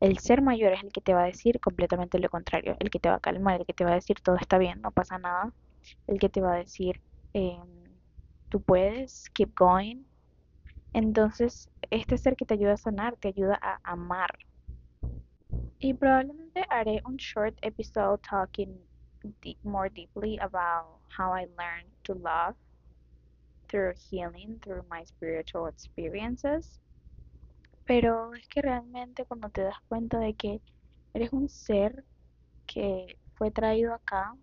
El 0.00 0.18
ser 0.18 0.42
mayor 0.42 0.72
es 0.74 0.82
el 0.84 0.92
que 0.92 1.00
te 1.00 1.14
va 1.14 1.22
a 1.22 1.26
decir 1.26 1.60
completamente 1.60 2.18
lo 2.18 2.28
contrario, 2.30 2.76
el 2.80 2.90
que 2.90 3.00
te 3.00 3.08
va 3.08 3.16
a 3.16 3.20
calmar, 3.20 3.60
el 3.60 3.66
que 3.66 3.74
te 3.74 3.84
va 3.84 3.92
a 3.92 3.94
decir 3.94 4.20
todo 4.20 4.36
está 4.36 4.58
bien, 4.58 4.80
no 4.82 4.90
pasa 4.92 5.18
nada, 5.18 5.52
el 6.06 6.18
que 6.20 6.28
te 6.28 6.40
va 6.40 6.54
a 6.54 6.56
decir 6.58 7.00
em, 7.32 7.98
tú 8.48 8.62
puedes, 8.62 9.30
keep 9.30 9.54
going. 9.56 10.04
Entonces, 10.92 11.68
este 11.90 12.18
ser 12.18 12.36
que 12.36 12.44
te 12.46 12.54
ayuda 12.54 12.74
a 12.74 12.76
sanar, 12.78 13.16
te 13.16 13.28
ayuda 13.28 13.58
a 13.62 13.80
amar, 13.84 14.30
y 15.78 15.94
probablemente 15.94 16.64
haré 16.70 17.02
un 17.04 17.16
short 17.16 17.58
episode 17.62 18.20
talking 18.22 18.78
deep, 19.40 19.58
more 19.64 19.88
deeply 19.88 20.38
about 20.38 21.00
how 21.08 21.32
I 21.32 21.46
learned 21.58 21.90
to 22.04 22.14
love 22.14 22.54
through 23.68 23.94
healing, 23.94 24.60
through 24.62 24.84
my 24.88 25.04
spiritual 25.04 25.66
experiences. 25.66 26.80
Pero 27.84 28.32
es 28.34 28.46
que 28.48 28.62
realmente 28.62 29.24
cuando 29.24 29.48
te 29.48 29.62
das 29.62 29.80
cuenta 29.88 30.18
de 30.18 30.34
que 30.34 30.60
eres 31.14 31.32
un 31.32 31.48
ser 31.48 32.04
que 32.66 33.18
fue 33.34 33.50
traído 33.50 33.92
acá, 33.92 34.36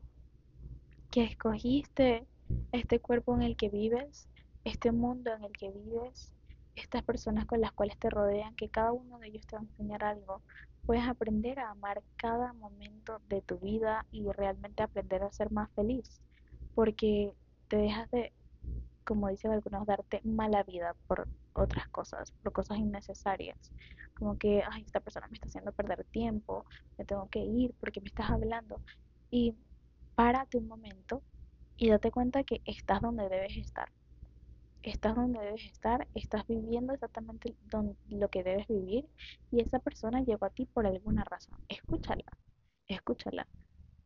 que 1.09 1.23
escogiste 1.23 2.27
este 2.71 2.99
cuerpo 2.99 3.33
en 3.35 3.43
el 3.43 3.55
que 3.55 3.69
vives, 3.69 4.27
este 4.65 4.91
mundo 4.91 5.31
en 5.33 5.45
el 5.45 5.53
que 5.53 5.71
vives, 5.71 6.33
estas 6.75 7.03
personas 7.03 7.45
con 7.45 7.61
las 7.61 7.71
cuales 7.71 7.97
te 7.97 8.09
rodean, 8.09 8.55
que 8.55 8.69
cada 8.69 8.91
uno 8.91 9.19
de 9.19 9.27
ellos 9.27 9.45
te 9.47 9.55
va 9.55 9.61
a 9.61 9.65
enseñar 9.65 10.03
algo, 10.03 10.41
puedes 10.89 11.07
aprender 11.07 11.59
a 11.59 11.69
amar 11.69 12.01
cada 12.15 12.51
momento 12.53 13.21
de 13.29 13.43
tu 13.43 13.59
vida 13.59 14.07
y 14.11 14.27
realmente 14.31 14.81
aprender 14.81 15.21
a 15.21 15.31
ser 15.31 15.51
más 15.51 15.69
feliz, 15.73 16.19
porque 16.73 17.31
te 17.67 17.77
dejas 17.77 18.09
de, 18.09 18.33
como 19.05 19.27
dicen 19.27 19.51
algunos, 19.51 19.85
darte 19.85 20.19
mala 20.23 20.63
vida 20.63 20.95
por 21.05 21.27
otras 21.53 21.87
cosas, 21.89 22.31
por 22.31 22.53
cosas 22.53 22.79
innecesarias, 22.79 23.71
como 24.17 24.39
que, 24.39 24.63
ay, 24.67 24.81
esta 24.81 24.99
persona 24.99 25.27
me 25.27 25.35
está 25.35 25.47
haciendo 25.47 25.71
perder 25.73 26.05
tiempo, 26.05 26.65
me 26.97 27.05
tengo 27.05 27.29
que 27.29 27.37
ir 27.37 27.75
porque 27.79 28.01
me 28.01 28.07
estás 28.07 28.31
hablando, 28.31 28.81
y 29.29 29.53
párate 30.15 30.57
un 30.57 30.67
momento 30.67 31.21
y 31.77 31.89
date 31.89 32.09
cuenta 32.09 32.43
que 32.43 32.63
estás 32.65 32.99
donde 32.99 33.29
debes 33.29 33.57
estar 33.57 33.89
estás 34.83 35.15
donde 35.15 35.39
debes 35.39 35.65
estar, 35.65 36.07
estás 36.15 36.47
viviendo 36.47 36.93
exactamente 36.93 37.55
lo 38.09 38.29
que 38.29 38.43
debes 38.43 38.67
vivir 38.67 39.07
y 39.51 39.61
esa 39.61 39.79
persona 39.79 40.21
llegó 40.21 40.45
a 40.45 40.49
ti 40.49 40.65
por 40.65 40.87
alguna 40.87 41.23
razón. 41.23 41.57
Escúchala, 41.67 42.25
escúchala. 42.87 43.47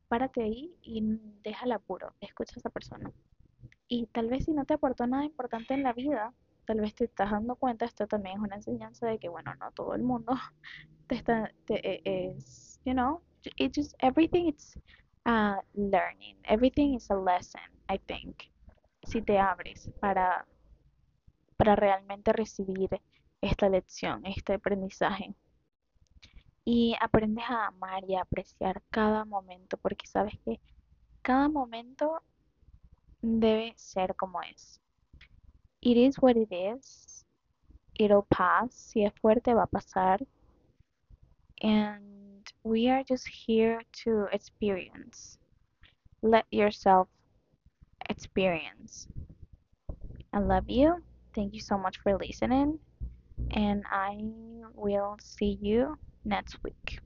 Párate 0.08 0.44
ahí 0.44 0.76
y 0.82 1.02
déjala 1.44 1.80
puro, 1.80 2.14
escucha 2.22 2.54
a 2.56 2.60
esa 2.60 2.70
persona. 2.70 3.12
Y 3.88 4.08
tal 4.08 4.28
vez 4.28 4.46
si 4.46 4.54
no 4.54 4.66
te 4.66 4.76
aportó 4.76 5.08
nada 5.08 5.26
importante 5.26 5.74
en 5.74 5.84
la 5.84 5.94
vida, 5.94 6.34
tal 6.66 6.82
vez 6.82 6.96
te 6.96 7.06
estás 7.06 7.32
dando 7.32 7.56
cuenta, 7.56 7.86
esto 7.86 8.08
también 8.08 8.38
es 8.38 8.44
una 8.44 8.56
enseñanza 8.56 9.08
de 9.08 9.20
que, 9.20 9.30
bueno, 9.30 9.54
no 9.56 9.72
todo 9.72 9.96
el 9.96 10.04
mundo 10.04 10.34
te 11.08 11.16
está, 11.16 11.52
te, 11.66 11.76
e, 11.88 12.30
es, 12.30 12.80
you 12.86 12.94
know, 12.94 13.22
it 13.58 13.74
just, 13.76 13.94
everything 14.00 14.48
is 14.48 14.78
uh, 15.26 15.58
learning, 15.74 16.38
everything 16.46 16.96
is 16.96 17.10
a 17.12 17.16
lesson, 17.16 17.62
I 17.90 17.98
think, 18.08 18.36
si 19.06 19.22
te 19.22 19.38
abres 19.38 19.92
para 20.00 20.46
para 21.54 21.76
realmente 21.76 22.34
recibir 22.34 23.02
esta 23.42 23.70
lección, 23.70 24.26
este 24.26 24.54
aprendizaje. 24.54 25.36
Y 26.66 26.96
aprendes 27.02 27.44
a 27.50 27.68
amar 27.68 28.04
y 28.08 28.16
a 28.16 28.22
apreciar 28.22 28.82
cada 28.90 29.26
momento, 29.26 29.78
porque 29.78 30.08
sabes 30.08 30.40
que 30.46 30.62
cada 31.22 31.50
momento 31.50 32.22
debe 33.22 33.74
ser 33.76 34.16
como 34.16 34.42
es. 34.42 34.80
It 35.82 35.98
is 35.98 36.18
what 36.22 36.38
it 36.38 36.52
is. 36.52 37.26
It'll 37.96 38.26
pass. 38.30 38.74
Si 38.74 39.04
es 39.04 39.14
fuerte, 39.22 39.54
va 39.54 39.64
a 39.64 39.68
pasar. 39.68 40.26
And 41.62 42.50
we 42.64 42.90
are 42.90 43.04
just 43.04 43.28
here 43.28 43.82
to 44.04 44.28
experience. 44.32 45.38
Let 46.22 46.46
yourself 46.52 47.10
experience. 48.10 49.08
I 50.32 50.40
love 50.40 50.70
you. 50.70 51.04
Thank 51.36 51.54
you 51.54 51.62
so 51.62 51.78
much 51.78 51.98
for 52.00 52.18
listening, 52.18 52.80
and 53.52 53.84
I 53.92 54.18
will 54.76 55.18
see 55.22 55.58
you 55.62 55.98
next 56.26 56.58
week. 56.64 57.00